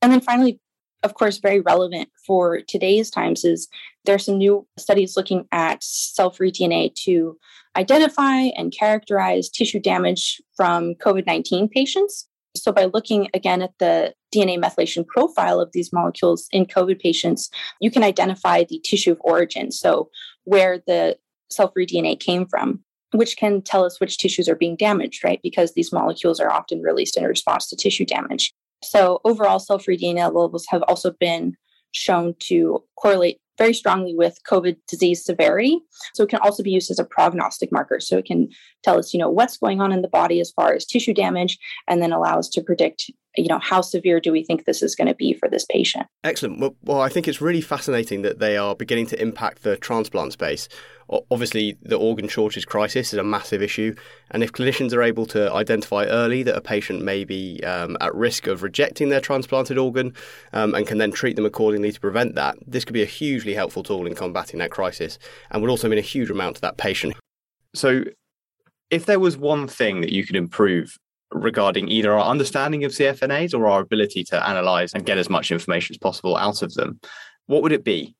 And 0.01 0.13
then 0.13 0.21
finally, 0.21 0.61
of 1.05 1.15
course, 1.15 1.39
very 1.39 1.61
relevant 1.61 2.09
for 2.27 2.63
today's 2.63 3.11
times 3.11 3.45
is 3.45 3.69
there 4.05 4.15
are 4.15 4.19
some 4.19 4.39
new 4.39 4.67
studies 4.79 5.17
looking 5.17 5.47
at 5.53 5.85
cell 5.85 6.31
free 6.31 6.51
DNA 6.51 6.95
to 7.05 7.39
identify 7.77 8.49
and 8.57 8.73
characterize 8.73 9.51
tissue 9.51 9.81
damage 9.81 10.41
from 10.57 10.95
COVID 10.95 11.27
19 11.27 11.69
patients. 11.69 12.27
So, 12.57 12.73
by 12.73 12.87
looking 12.87 13.29
again 13.35 13.63
at 13.63 13.73
the 13.79 14.15
DNA 14.35 14.59
methylation 14.59 15.07
profile 15.07 15.61
of 15.61 15.71
these 15.73 15.93
molecules 15.93 16.49
in 16.53 16.67
COVID 16.67 17.01
patients, 17.01 17.51
you 17.81 17.91
can 17.91 18.03
identify 18.03 18.65
the 18.65 18.81
tissue 18.83 19.13
of 19.13 19.21
origin. 19.21 19.73
So, 19.73 20.09
where 20.45 20.79
the 20.87 21.19
cell 21.51 21.71
free 21.71 21.87
DNA 21.87 22.19
came 22.19 22.47
from 22.47 22.83
which 23.13 23.37
can 23.37 23.63
tell 23.63 23.85
us 23.85 24.01
which 24.01 24.19
tissues 24.19 24.49
are 24.49 24.57
being 24.57 24.77
damaged, 24.77 25.23
right? 25.25 25.41
Because 25.43 25.73
these 25.73 25.93
molecules 25.93 26.41
are 26.41 26.51
often 26.51 26.83
released 26.83 27.17
in 27.17 27.25
response 27.25 27.69
to 27.69 27.77
tissue 27.77 28.05
damage. 28.05 28.53
So, 28.83 29.21
overall, 29.25 29.59
free 29.79 29.97
DNA 29.97 30.33
levels 30.33 30.67
have 30.69 30.83
also 30.83 31.13
been 31.13 31.57
shown 31.93 32.35
to 32.41 32.83
correlate 32.97 33.39
very 33.57 33.73
strongly 33.73 34.15
with 34.15 34.39
COVID 34.51 34.77
disease 34.89 35.25
severity. 35.25 35.79
So, 36.15 36.25
it 36.25 36.31
can 36.31 36.41
also 36.41 36.63
be 36.63 36.73
used 36.73 36.91
as 36.91 36.99
a 36.99 37.05
prognostic 37.05 37.73
marker. 37.73 38.01
So, 38.01 38.19
it 38.19 38.27
can 38.27 38.49
tell 38.83 38.99
us, 38.99 39.15
you 39.15 39.21
know, 39.21 39.31
what's 39.31 39.57
going 39.57 39.81
on 39.81 39.93
in 39.93 40.03
the 40.03 40.09
body 40.09 40.41
as 40.41 40.51
far 40.51 40.75
as 40.75 40.85
tissue 40.85 41.15
damage, 41.15 41.59
and 41.89 42.03
then 42.03 42.13
allow 42.13 42.39
us 42.39 42.49
to 42.51 42.63
predict 42.63 43.11
you 43.37 43.49
know, 43.49 43.59
how 43.59 43.81
severe 43.81 44.21
do 44.21 44.33
we 44.33 44.45
think 44.45 44.65
this 44.65 44.83
is 44.83 44.95
going 44.95 45.09
to 45.09 45.15
be 45.15 45.33
for 45.35 45.49
this 45.49 45.65
patient? 45.65 46.07
Excellent. 46.23 46.61
Well, 46.61 46.77
well, 46.83 47.01
I 47.01 47.09
think 47.09 47.27
it's 47.27 47.41
really 47.41 47.61
fascinating 47.61 48.23
that 48.23 48.39
they 48.39 48.57
are 48.57 48.75
beginning 48.75 49.07
to 49.07 49.21
impact 49.21 49.63
the 49.63 49.77
transplant 49.77 50.33
space. 50.33 50.69
Obviously, 51.31 51.77
the 51.83 51.99
organ 51.99 52.29
shortage 52.29 52.67
crisis 52.67 53.13
is 53.13 53.19
a 53.19 53.25
massive 53.25 53.61
issue. 53.61 53.95
And 54.31 54.43
if 54.43 54.53
clinicians 54.53 54.95
are 54.95 55.03
able 55.03 55.27
to 55.27 55.53
identify 55.53 56.07
early 56.07 56.43
that 56.45 56.57
a 56.57 56.61
patient 56.61 57.03
may 57.03 57.25
be 57.25 57.63
um, 57.65 57.97
at 58.01 58.15
risk 58.15 58.47
of 58.47 58.63
rejecting 58.63 59.11
their 59.11 59.21
transplanted 59.21 59.77
organ 59.77 60.15
um, 60.53 60.75
and 60.75 60.87
can 60.87 60.99
then 60.99 61.13
treat 61.13 61.37
them 61.37 61.45
accordingly 61.45 61.93
to 61.93 62.01
prevent 62.01 62.37
that, 62.37 62.57
this 62.67 62.85
could 62.85 62.95
be 62.95 63.03
a 63.03 63.07
hugely 63.07 63.55
helpful 63.55 63.83
tool 63.83 64.07
in 64.07 64.15
combating 64.15 64.61
that 64.61 64.71
crisis 64.71 65.19
and 65.51 65.61
would 65.61 65.71
also 65.71 65.89
mean 65.89 65.99
a 65.99 66.03
huge 66.03 66.31
amount 66.31 66.57
to 66.57 66.63
that 66.63 66.79
patient. 66.79 67.15
So, 67.75 68.05
if 68.91 69.07
there 69.07 69.19
was 69.19 69.37
one 69.37 69.67
thing 69.67 70.03
that 70.03 70.13
you 70.13 70.25
could 70.25 70.37
improve 70.37 70.99
regarding 71.31 71.89
either 71.89 72.13
our 72.13 72.25
understanding 72.25 72.85
of 72.85 72.93
CFNAs 72.93 73.55
or 73.55 73.67
our 73.67 73.81
ability 73.81 74.25
to 74.25 74.49
analyze 74.49 74.93
and 74.95 75.07
get 75.07 75.19
as 75.19 75.29
much 75.29 75.51
information 75.51 75.95
as 75.95 75.99
possible 75.99 76.37
out 76.37 76.63
of 76.63 76.75
them, 76.75 77.01
what 77.47 77.63
would 77.63 77.73
it 77.73 77.85
be? 77.85 78.15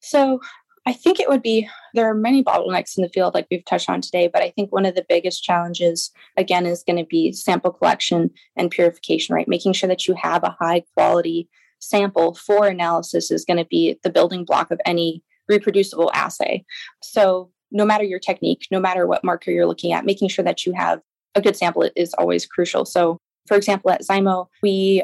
So, 0.00 0.40
I 0.84 0.92
think 0.92 1.20
it 1.20 1.28
would 1.28 1.42
be 1.42 1.68
there 1.94 2.08
are 2.08 2.14
many 2.14 2.42
bottlenecks 2.42 2.96
in 2.96 3.02
the 3.02 3.08
field, 3.08 3.34
like 3.34 3.46
we've 3.50 3.64
touched 3.64 3.88
on 3.88 4.00
today, 4.00 4.26
but 4.26 4.42
I 4.42 4.50
think 4.50 4.72
one 4.72 4.84
of 4.84 4.96
the 4.96 5.06
biggest 5.08 5.44
challenges, 5.44 6.10
again, 6.36 6.66
is 6.66 6.82
going 6.82 6.96
to 6.96 7.04
be 7.04 7.32
sample 7.32 7.70
collection 7.70 8.30
and 8.56 8.70
purification, 8.70 9.34
right? 9.34 9.46
Making 9.46 9.74
sure 9.74 9.88
that 9.88 10.08
you 10.08 10.14
have 10.14 10.42
a 10.42 10.56
high 10.58 10.82
quality 10.94 11.48
sample 11.78 12.34
for 12.34 12.66
analysis 12.66 13.30
is 13.30 13.44
going 13.44 13.58
to 13.58 13.64
be 13.64 13.98
the 14.02 14.10
building 14.10 14.44
block 14.44 14.70
of 14.70 14.80
any 14.84 15.22
reproducible 15.48 16.10
assay. 16.14 16.64
So, 17.00 17.50
no 17.70 17.84
matter 17.84 18.04
your 18.04 18.18
technique, 18.18 18.66
no 18.70 18.80
matter 18.80 19.06
what 19.06 19.24
marker 19.24 19.50
you're 19.50 19.66
looking 19.66 19.92
at, 19.92 20.04
making 20.04 20.28
sure 20.28 20.44
that 20.44 20.66
you 20.66 20.72
have 20.72 21.00
a 21.34 21.40
good 21.40 21.56
sample 21.56 21.88
is 21.96 22.14
always 22.14 22.46
crucial. 22.46 22.84
So, 22.84 23.18
for 23.46 23.56
example, 23.56 23.90
at 23.90 24.02
Zymo, 24.02 24.46
we 24.62 25.02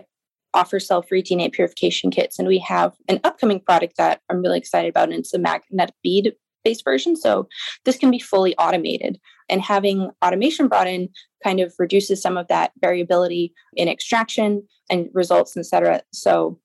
offer 0.54 0.80
cell-free 0.80 1.22
DNA 1.22 1.52
purification 1.52 2.10
kits, 2.10 2.38
and 2.38 2.48
we 2.48 2.58
have 2.58 2.94
an 3.08 3.20
upcoming 3.24 3.60
product 3.60 3.96
that 3.98 4.20
I'm 4.30 4.42
really 4.42 4.58
excited 4.58 4.88
about, 4.88 5.10
and 5.10 5.18
it's 5.18 5.34
a 5.34 5.38
magnetic 5.38 5.94
bead 6.02 6.32
based 6.64 6.84
version. 6.84 7.16
So 7.16 7.48
this 7.84 7.96
can 7.96 8.10
be 8.10 8.18
fully 8.18 8.56
automated, 8.56 9.18
and 9.48 9.60
having 9.60 10.10
automation 10.24 10.68
brought 10.68 10.86
in 10.86 11.08
kind 11.44 11.60
of 11.60 11.72
reduces 11.78 12.20
some 12.20 12.36
of 12.36 12.48
that 12.48 12.72
variability 12.80 13.52
in 13.74 13.88
extraction 13.88 14.66
and 14.90 15.08
results, 15.12 15.56
etc. 15.56 16.02
So 16.12 16.58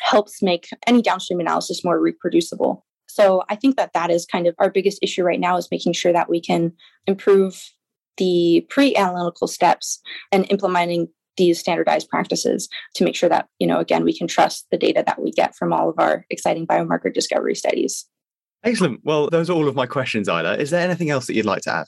helps 0.00 0.42
make 0.42 0.68
any 0.86 1.02
downstream 1.02 1.40
analysis 1.40 1.84
more 1.84 2.00
reproducible. 2.00 2.84
So 3.08 3.42
I 3.48 3.56
think 3.56 3.76
that 3.76 3.92
that 3.92 4.10
is 4.10 4.24
kind 4.24 4.46
of 4.46 4.54
our 4.58 4.70
biggest 4.70 4.98
issue 5.02 5.22
right 5.22 5.40
now 5.40 5.56
is 5.56 5.68
making 5.70 5.92
sure 5.92 6.12
that 6.12 6.30
we 6.30 6.40
can 6.40 6.72
improve 7.06 7.62
the 8.16 8.66
pre-analytical 8.68 9.48
steps 9.48 10.00
and 10.30 10.50
implementing 10.50 11.08
these 11.36 11.58
standardized 11.58 12.08
practices 12.08 12.68
to 12.94 13.04
make 13.04 13.16
sure 13.16 13.28
that, 13.28 13.48
you 13.58 13.66
know, 13.66 13.78
again, 13.78 14.04
we 14.04 14.16
can 14.16 14.26
trust 14.26 14.66
the 14.70 14.76
data 14.76 15.02
that 15.06 15.20
we 15.20 15.30
get 15.30 15.54
from 15.56 15.72
all 15.72 15.88
of 15.88 15.94
our 15.98 16.26
exciting 16.30 16.66
biomarker 16.66 17.12
discovery 17.12 17.54
studies. 17.54 18.06
Excellent. 18.64 19.00
Well, 19.02 19.30
those 19.30 19.48
are 19.48 19.54
all 19.54 19.66
of 19.66 19.74
my 19.74 19.86
questions, 19.86 20.28
Isla. 20.28 20.56
Is 20.56 20.70
there 20.70 20.84
anything 20.84 21.10
else 21.10 21.26
that 21.26 21.34
you'd 21.34 21.46
like 21.46 21.62
to 21.62 21.72
add? 21.72 21.86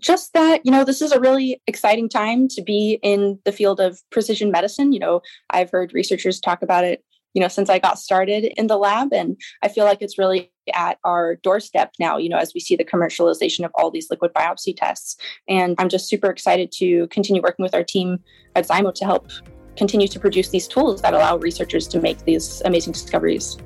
Just 0.00 0.32
that, 0.32 0.62
you 0.64 0.72
know, 0.72 0.82
this 0.82 1.00
is 1.00 1.12
a 1.12 1.20
really 1.20 1.60
exciting 1.68 2.08
time 2.08 2.48
to 2.48 2.62
be 2.62 2.98
in 3.02 3.38
the 3.44 3.52
field 3.52 3.80
of 3.80 4.00
precision 4.10 4.50
medicine. 4.50 4.92
You 4.92 4.98
know, 4.98 5.20
I've 5.50 5.70
heard 5.70 5.92
researchers 5.92 6.40
talk 6.40 6.62
about 6.62 6.84
it 6.84 7.04
you 7.34 7.42
know, 7.42 7.48
since 7.48 7.68
I 7.68 7.78
got 7.78 7.98
started 7.98 8.44
in 8.56 8.68
the 8.68 8.78
lab. 8.78 9.12
And 9.12 9.36
I 9.62 9.68
feel 9.68 9.84
like 9.84 10.00
it's 10.00 10.18
really 10.18 10.52
at 10.72 10.98
our 11.04 11.36
doorstep 11.36 11.92
now, 11.98 12.16
you 12.16 12.28
know, 12.28 12.38
as 12.38 12.54
we 12.54 12.60
see 12.60 12.76
the 12.76 12.84
commercialization 12.84 13.64
of 13.64 13.70
all 13.74 13.90
these 13.90 14.08
liquid 14.10 14.32
biopsy 14.34 14.76
tests. 14.76 15.16
And 15.48 15.74
I'm 15.78 15.88
just 15.88 16.08
super 16.08 16.30
excited 16.30 16.72
to 16.72 17.06
continue 17.08 17.42
working 17.42 17.62
with 17.62 17.74
our 17.74 17.84
team 17.84 18.20
at 18.56 18.66
Zymo 18.66 18.94
to 18.94 19.04
help 19.04 19.30
continue 19.76 20.08
to 20.08 20.20
produce 20.20 20.50
these 20.50 20.68
tools 20.68 21.02
that 21.02 21.14
allow 21.14 21.36
researchers 21.36 21.88
to 21.88 22.00
make 22.00 22.24
these 22.24 22.62
amazing 22.64 22.92
discoveries. 22.92 23.58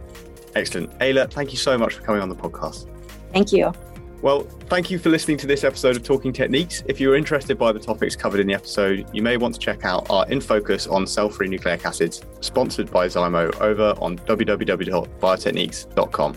Excellent. 0.55 0.97
Ayla, 0.99 1.31
thank 1.31 1.53
you 1.53 1.59
so 1.59 1.77
much 1.77 1.95
for 1.95 2.03
coming 2.03 2.23
on 2.23 2.29
the 2.29 2.35
podcast. 2.35 2.87
Thank 3.33 3.53
you. 3.53 3.73
Well, 4.21 4.43
thank 4.69 4.91
you 4.91 4.99
for 4.99 5.11
listening 5.11 5.39
to 5.39 5.47
this 5.47 5.63
episode 5.63 5.95
of 5.95 6.03
Talking 6.03 6.33
Techniques. 6.33 6.83
If 6.87 6.99
you're 6.99 7.15
interested 7.15 7.57
by 7.57 7.71
the 7.71 7.79
topics 7.79 8.17
covered 8.17 8.41
in 8.41 8.49
the 8.49 8.55
episode, 8.55 9.09
you 9.13 9.23
may 9.23 9.37
want 9.37 9.55
to 9.55 9.61
check 9.61 9.85
out 9.85 10.11
our 10.11 10.29
In 10.29 10.41
Focus 10.41 10.89
on 10.89 11.07
cell 11.07 11.29
free 11.29 11.47
nucleic 11.47 11.87
acids, 11.87 12.23
sponsored 12.41 12.91
by 12.91 13.07
Zymo, 13.07 13.55
over 13.61 13.95
on 14.01 14.19
www.biotechniques.com. 14.19 16.37